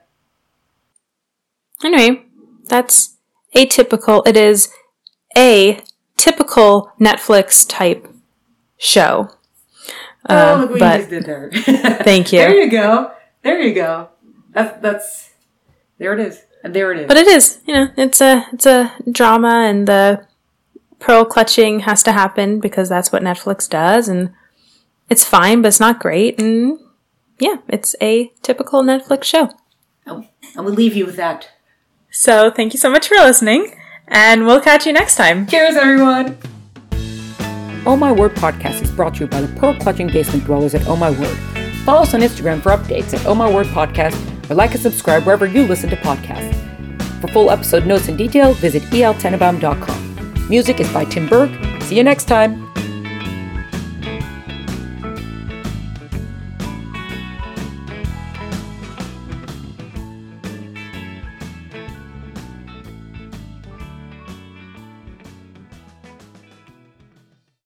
Anyway, 1.83 2.25
that's 2.63 3.15
atypical. 3.55 4.25
It 4.27 4.35
is 4.37 4.69
a 5.37 5.81
typical 6.17 6.91
Netflix 6.99 7.67
type 7.67 8.07
show. 8.77 9.29
Oh, 10.29 10.35
Uh, 10.35 10.57
look 10.61 10.69
what 10.71 10.79
but 10.79 11.01
you 11.01 11.07
did 11.07 11.25
there. 11.25 11.51
Thank 11.53 12.33
you. 12.33 12.39
There 12.39 12.55
you 12.55 12.69
go. 12.71 13.11
There 13.43 13.59
you 13.61 13.73
go. 13.73 14.09
That's 14.51 14.81
that's. 14.81 15.29
There 15.97 16.13
it 16.13 16.19
is. 16.19 16.41
There 16.63 16.91
it 16.91 17.01
is. 17.01 17.07
But 17.07 17.17
it 17.17 17.27
is, 17.27 17.59
you 17.67 17.73
know, 17.73 17.89
it's 17.95 18.21
a 18.21 18.47
it's 18.51 18.65
a 18.65 18.91
drama, 19.11 19.65
and 19.69 19.87
the 19.87 20.25
pearl 20.99 21.25
clutching 21.25 21.81
has 21.81 22.01
to 22.03 22.11
happen 22.11 22.59
because 22.59 22.89
that's 22.89 23.11
what 23.11 23.21
Netflix 23.21 23.69
does, 23.69 24.07
and 24.07 24.33
it's 25.09 25.23
fine, 25.23 25.61
but 25.61 25.67
it's 25.67 25.79
not 25.79 25.99
great, 25.99 26.39
and 26.41 26.79
yeah, 27.37 27.57
it's 27.67 27.95
a 28.01 28.31
typical 28.41 28.81
Netflix 28.81 29.25
show. 29.25 29.51
Oh, 30.07 30.25
and 30.55 30.65
we'll 30.65 30.73
leave 30.73 30.95
you 30.95 31.05
with 31.05 31.17
that. 31.17 31.49
So 32.09 32.49
thank 32.49 32.73
you 32.73 32.79
so 32.79 32.89
much 32.89 33.07
for 33.07 33.15
listening, 33.15 33.75
and 34.07 34.45
we'll 34.45 34.61
catch 34.61 34.85
you 34.85 34.93
next 34.93 35.15
time. 35.15 35.47
Cheers, 35.47 35.75
everyone. 35.75 36.37
Oh 37.87 37.95
My 37.95 38.11
Word 38.11 38.33
podcast 38.33 38.81
is 38.81 38.91
brought 38.91 39.15
to 39.15 39.21
you 39.21 39.27
by 39.27 39.41
the 39.41 39.59
Pearl 39.59 39.75
Clutching 39.75 40.07
Basement 40.07 40.45
Dwellers 40.45 40.73
at 40.73 40.87
Oh 40.87 40.95
My 40.95 41.11
Word. 41.11 41.37
Follow 41.85 42.01
us 42.01 42.13
on 42.15 42.21
Instagram 42.21 42.61
for 42.61 42.71
updates 42.71 43.13
at 43.13 43.25
Oh 43.25 43.35
My 43.35 43.51
Word 43.51 43.67
Podcast 43.67 44.15
or 44.49 44.55
like 44.55 44.71
and 44.71 44.79
subscribe 44.81 45.23
wherever 45.23 45.45
you 45.45 45.63
listen 45.67 45.89
to 45.91 45.95
podcasts. 45.97 46.53
For 47.21 47.27
full 47.27 47.51
episode 47.51 47.85
notes 47.85 48.07
and 48.07 48.17
detail, 48.17 48.53
visit 48.53 48.83
eltenenbaum.com. 48.83 50.47
Music 50.49 50.79
is 50.79 50.91
by 50.91 51.05
Tim 51.05 51.27
Berg. 51.27 51.83
See 51.83 51.95
you 51.95 52.03
next 52.03 52.25
time. 52.25 52.74